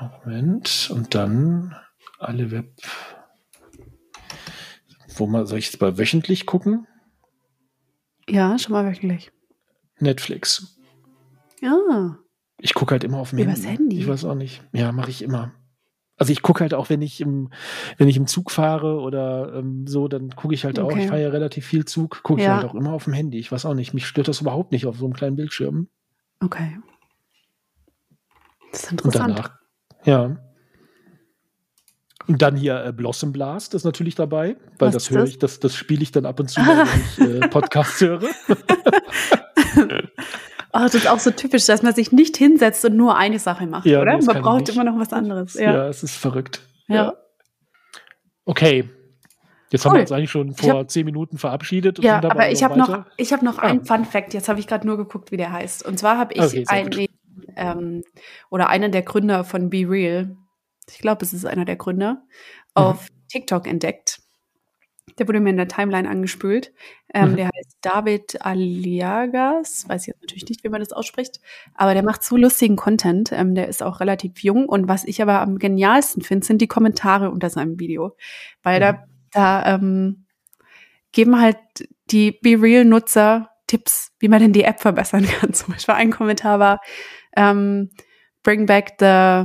Moment. 0.00 0.90
Und 0.92 1.14
dann 1.14 1.74
alle 2.18 2.50
Web. 2.50 2.72
Wo 5.16 5.26
mal, 5.26 5.46
soll 5.46 5.58
ich 5.58 5.66
jetzt 5.66 5.80
mal 5.80 5.98
wöchentlich 5.98 6.46
gucken? 6.46 6.86
Ja, 8.28 8.58
schon 8.58 8.72
mal 8.72 8.84
wöchentlich. 8.84 9.32
Netflix. 9.98 10.78
Ja. 11.60 12.18
Ich 12.58 12.74
gucke 12.74 12.92
halt 12.92 13.04
immer 13.04 13.18
auf 13.18 13.30
dem 13.30 13.38
Handy. 13.38 13.62
Handy. 13.62 13.98
Ich 14.00 14.08
weiß 14.08 14.24
auch 14.24 14.34
nicht. 14.34 14.62
Ja, 14.72 14.92
mache 14.92 15.10
ich 15.10 15.22
immer. 15.22 15.52
Also 16.18 16.32
ich 16.32 16.42
gucke 16.42 16.60
halt 16.60 16.72
auch, 16.72 16.88
wenn 16.88 17.02
ich 17.02 17.20
im, 17.20 17.50
wenn 17.98 18.08
ich 18.08 18.16
im 18.16 18.26
Zug 18.26 18.50
fahre 18.50 19.00
oder 19.00 19.54
ähm, 19.54 19.86
so, 19.86 20.08
dann 20.08 20.30
gucke 20.30 20.54
ich 20.54 20.64
halt 20.64 20.78
okay. 20.78 20.94
auch, 20.94 20.98
ich 20.98 21.08
fahre 21.08 21.22
ja 21.22 21.28
relativ 21.28 21.66
viel 21.66 21.84
Zug, 21.84 22.22
gucke 22.22 22.42
ja. 22.42 22.46
ich 22.46 22.62
halt 22.62 22.70
auch 22.70 22.74
immer 22.74 22.92
auf 22.92 23.04
dem 23.04 23.12
Handy. 23.12 23.38
Ich 23.38 23.52
weiß 23.52 23.66
auch 23.66 23.74
nicht, 23.74 23.92
mich 23.92 24.06
stört 24.06 24.28
das 24.28 24.40
überhaupt 24.40 24.72
nicht 24.72 24.86
auf 24.86 24.96
so 24.96 25.04
einem 25.04 25.14
kleinen 25.14 25.36
Bildschirm. 25.36 25.88
Okay. 26.40 26.78
Das 28.72 28.84
ist 28.84 28.92
interessant. 28.92 29.28
Und 29.28 29.36
danach, 29.36 29.50
ja. 30.04 30.36
Und 32.26 32.42
dann 32.42 32.56
hier 32.56 32.84
äh, 32.84 32.92
Blossom 32.92 33.32
Blast 33.32 33.74
ist 33.74 33.84
natürlich 33.84 34.14
dabei, 34.14 34.56
weil 34.78 34.88
Was 34.88 34.94
das 34.94 35.10
höre 35.10 35.24
ich, 35.24 35.38
das, 35.38 35.60
das 35.60 35.74
spiele 35.74 36.02
ich 36.02 36.12
dann 36.12 36.26
ab 36.26 36.40
und 36.40 36.48
zu, 36.48 36.60
wenn 36.60 37.34
ich 37.34 37.42
äh, 37.42 37.48
Podcasts 37.50 38.00
höre. 38.00 38.22
Oh, 40.76 40.82
das 40.82 40.94
ist 40.94 41.08
auch 41.08 41.18
so 41.18 41.30
typisch, 41.30 41.64
dass 41.66 41.82
man 41.82 41.94
sich 41.94 42.12
nicht 42.12 42.36
hinsetzt 42.36 42.84
und 42.84 42.96
nur 42.96 43.16
eine 43.16 43.38
Sache 43.38 43.66
macht, 43.66 43.86
ja, 43.86 44.02
oder? 44.02 44.18
Man 44.20 44.42
braucht 44.42 44.68
immer 44.68 44.84
noch 44.84 44.98
was 44.98 45.12
anderes. 45.12 45.54
Ja. 45.54 45.72
ja, 45.72 45.88
es 45.88 46.02
ist 46.02 46.16
verrückt. 46.16 46.60
Ja. 46.88 46.94
ja. 46.94 47.14
Okay. 48.44 48.88
Jetzt 49.70 49.84
cool. 49.84 49.90
haben 49.90 49.96
wir 49.96 50.00
uns 50.02 50.12
eigentlich 50.12 50.30
schon 50.30 50.52
vor 50.54 50.80
hab, 50.80 50.90
zehn 50.90 51.04
Minuten 51.06 51.38
verabschiedet. 51.38 51.98
ja, 52.00 52.22
aber 52.22 52.50
ich 52.50 52.62
habe 52.62 52.78
noch, 52.78 53.04
ich 53.16 53.32
hab 53.32 53.42
noch 53.42 53.58
ah. 53.58 53.62
einen 53.62 53.84
Fun 53.84 54.04
Fact. 54.04 54.34
Jetzt 54.34 54.48
habe 54.48 54.60
ich 54.60 54.66
gerade 54.66 54.86
nur 54.86 54.96
geguckt, 54.96 55.32
wie 55.32 55.36
der 55.36 55.52
heißt. 55.52 55.84
Und 55.84 55.98
zwar 55.98 56.18
habe 56.18 56.34
ich 56.34 56.40
okay, 56.42 56.64
einen, 56.68 57.08
ähm, 57.56 58.02
oder 58.50 58.68
einen 58.68 58.92
der 58.92 59.02
Gründer 59.02 59.44
von 59.44 59.70
Be 59.70 59.88
Real, 59.88 60.36
ich 60.88 60.98
glaube, 60.98 61.24
es 61.24 61.32
ist 61.32 61.46
einer 61.46 61.64
der 61.64 61.76
Gründer, 61.76 62.12
mhm. 62.12 62.20
auf 62.74 63.08
TikTok 63.28 63.66
entdeckt. 63.66 64.20
Der 65.18 65.26
wurde 65.26 65.40
mir 65.40 65.50
in 65.50 65.56
der 65.56 65.68
Timeline 65.68 66.08
angespült. 66.08 66.72
Ähm, 67.14 67.32
mhm. 67.32 67.36
Der 67.36 67.46
heißt 67.46 67.78
David 67.80 68.44
Aliagas. 68.44 69.88
Weiß 69.88 70.02
ich 70.02 70.08
jetzt 70.08 70.22
natürlich 70.22 70.48
nicht, 70.48 70.64
wie 70.64 70.68
man 70.68 70.80
das 70.80 70.92
ausspricht. 70.92 71.40
Aber 71.74 71.94
der 71.94 72.02
macht 72.02 72.22
so 72.22 72.36
lustigen 72.36 72.76
Content. 72.76 73.32
Ähm, 73.32 73.54
der 73.54 73.68
ist 73.68 73.82
auch 73.82 74.00
relativ 74.00 74.40
jung. 74.40 74.68
Und 74.68 74.88
was 74.88 75.04
ich 75.04 75.22
aber 75.22 75.40
am 75.40 75.58
genialsten 75.58 76.22
finde, 76.22 76.46
sind 76.46 76.60
die 76.60 76.68
Kommentare 76.68 77.30
unter 77.30 77.50
seinem 77.50 77.80
Video. 77.80 78.16
Weil 78.62 78.76
mhm. 78.76 78.80
da, 78.80 79.04
da 79.32 79.74
ähm, 79.74 80.26
geben 81.12 81.40
halt 81.40 81.58
die 82.10 82.32
Be 82.32 82.60
Real-Nutzer 82.60 83.50
Tipps, 83.66 84.12
wie 84.20 84.28
man 84.28 84.40
denn 84.40 84.52
die 84.52 84.64
App 84.64 84.80
verbessern 84.80 85.26
kann. 85.40 85.52
Zum 85.52 85.72
Beispiel 85.72 85.94
ein 85.94 86.10
Kommentar 86.10 86.58
war, 86.58 86.80
ähm, 87.36 87.90
bring 88.42 88.66
back 88.66 88.94
the 89.00 89.44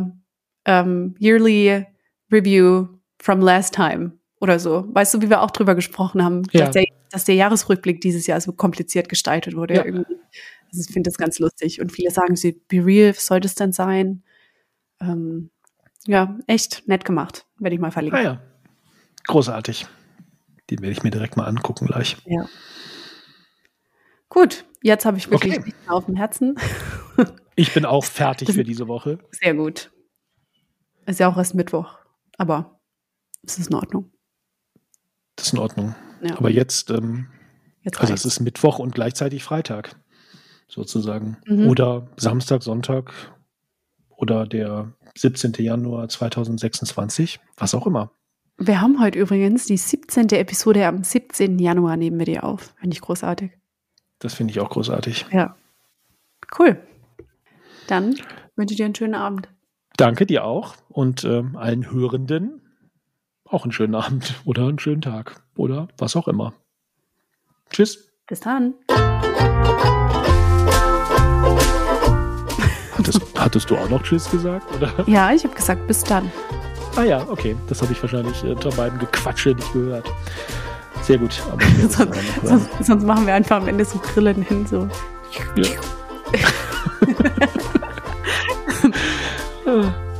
um, 0.68 1.16
yearly 1.20 1.86
review 2.32 2.88
from 3.20 3.42
last 3.42 3.74
time 3.74 4.21
oder 4.42 4.60
so. 4.60 4.86
Weißt 4.90 5.14
du, 5.14 5.22
wie 5.22 5.30
wir 5.30 5.42
auch 5.42 5.52
drüber 5.52 5.76
gesprochen 5.76 6.24
haben, 6.24 6.42
ja. 6.52 6.66
dass, 6.66 6.74
der, 6.74 6.86
dass, 7.10 7.24
der, 7.26 7.36
Jahresrückblick 7.36 8.02
dieses 8.02 8.28
Jahr 8.28 8.42
so 8.42 8.52
kompliziert 8.52 9.08
gestaltet 9.08 9.56
wurde. 9.56 9.76
Ja. 9.76 9.86
Irgendwie. 9.86 10.16
Also 10.72 10.84
ich 10.88 10.94
finde 10.94 11.10
das 11.10 11.18
ganz 11.18 11.40
lustig. 11.40 11.80
Und 11.80 11.92
viele 11.92 12.12
sagen 12.12 12.36
sie, 12.36 12.60
be 12.68 12.84
real, 12.84 13.14
soll 13.14 13.40
das 13.40 13.56
denn 13.56 13.72
sein? 13.72 14.24
Ähm, 15.00 15.52
ja, 16.08 16.38
echt 16.48 16.88
nett 16.88 17.06
gemacht. 17.06 17.46
Werde 17.60 17.76
ich 17.76 17.82
mal 17.82 17.92
verlinken. 17.92 18.20
Ah 18.20 18.24
ja, 18.24 18.42
großartig. 19.28 19.86
Den 20.70 20.82
werde 20.82 20.94
ich 20.94 21.04
mir 21.04 21.12
direkt 21.12 21.38
mal 21.38 21.46
angucken 21.46 21.86
gleich. 21.86 22.18
Ja. 22.26 22.48
Gut, 24.30 24.66
jetzt 24.82 25.06
habe 25.06 25.18
ich 25.18 25.30
wirklich 25.30 25.60
okay. 25.60 25.74
auf 25.88 26.06
dem 26.06 26.16
Herzen. 26.16 26.58
Ich 27.58 27.74
bin 27.74 27.86
auch 27.86 28.06
fertig 28.06 28.54
für 28.54 28.64
diese 28.64 28.88
Woche. 28.88 29.20
Sehr 29.32 29.54
gut. 29.54 29.92
Ist 31.06 31.20
ja 31.20 31.28
auch 31.28 31.38
erst 31.38 31.54
Mittwoch, 31.54 32.00
aber 32.38 32.80
es 33.44 33.60
ist 33.60 33.70
in 33.70 33.76
Ordnung. 33.76 34.10
Das 35.36 35.48
ist 35.48 35.54
in 35.54 35.60
Ordnung. 35.60 35.96
Ja. 36.22 36.38
Aber 36.38 36.50
jetzt, 36.50 36.90
ähm, 36.92 37.28
jetzt 37.82 38.00
also 38.00 38.14
es 38.14 38.26
ist 38.26 38.40
Mittwoch 38.40 38.80
und 38.80 38.94
gleichzeitig 38.94 39.44
Freitag, 39.44 39.96
sozusagen. 40.68 41.38
Mhm. 41.46 41.68
Oder 41.68 42.08
Samstag, 42.18 42.64
Sonntag 42.64 43.12
oder 44.16 44.46
der 44.46 44.94
17. 45.18 45.54
Januar 45.58 46.08
2026, 46.08 47.40
was 47.58 47.74
auch 47.74 47.88
immer. 47.88 48.12
Wir 48.58 48.80
haben 48.80 49.02
heute 49.02 49.18
übrigens 49.18 49.66
die 49.66 49.78
17. 49.78 50.30
Episode 50.30 50.86
am 50.86 51.04
17. 51.04 51.58
Januar 51.58 51.98
nehmen 51.98 52.20
wir 52.20 52.26
dir 52.26 52.44
auf. 52.44 52.76
Finde 52.80 52.94
ich 52.94 53.02
großartig. 53.02 53.52
Das 54.20 54.36
finde 54.36 54.52
ich 54.52 54.60
auch 54.60 54.70
großartig. 54.70 55.26
Ja. 55.32 55.56
Cool. 56.58 56.78
Dann 57.88 58.16
wünsche 58.56 58.74
ich 58.74 58.78
dir 58.78 58.86
einen 58.86 58.96
schönen 58.96 59.16
Abend. 59.16 59.50
Danke 59.98 60.26
dir 60.26 60.46
auch 60.46 60.76
und 60.90 61.24
ähm, 61.24 61.56
allen 61.56 61.92
Hörenden 61.92 62.61
auch 63.52 63.64
einen 63.64 63.72
schönen 63.72 63.96
Abend 63.96 64.36
oder 64.46 64.68
einen 64.68 64.80
schönen 64.80 65.02
Tag 65.02 65.42
oder 65.56 65.88
was 65.98 66.16
auch 66.16 66.28
immer. 66.28 66.54
Tschüss. 67.70 68.10
Bis 68.28 68.40
dann. 68.40 68.74
Hattest, 72.98 73.22
hattest 73.38 73.70
du 73.70 73.78
auch 73.78 73.90
noch 73.90 74.04
Tschüss 74.04 74.30
gesagt? 74.30 74.66
Oder? 74.76 74.92
Ja, 75.08 75.32
ich 75.34 75.44
habe 75.44 75.54
gesagt, 75.54 75.86
bis 75.88 76.04
dann. 76.04 76.32
Ah 76.96 77.04
ja, 77.04 77.28
okay. 77.30 77.56
Das 77.68 77.82
habe 77.82 77.92
ich 77.94 78.02
wahrscheinlich 78.02 78.44
äh, 78.44 78.52
unter 78.52 78.70
beiden 78.72 79.00
Gequatsche 79.00 79.50
nicht 79.50 79.74
gehört. 79.74 80.10
Sehr 81.02 81.18
gut. 81.18 81.34
sonst, 81.90 82.12
sonst, 82.44 82.70
sonst, 82.86 83.04
machen 83.06 83.26
wir 83.26 83.34
einfach 83.34 83.58
am 83.58 83.68
Ende 83.68 83.86
so 83.86 83.98
Grillen 84.00 84.42
hin. 84.44 84.66
So. 84.66 84.88
Ja. 85.56 85.64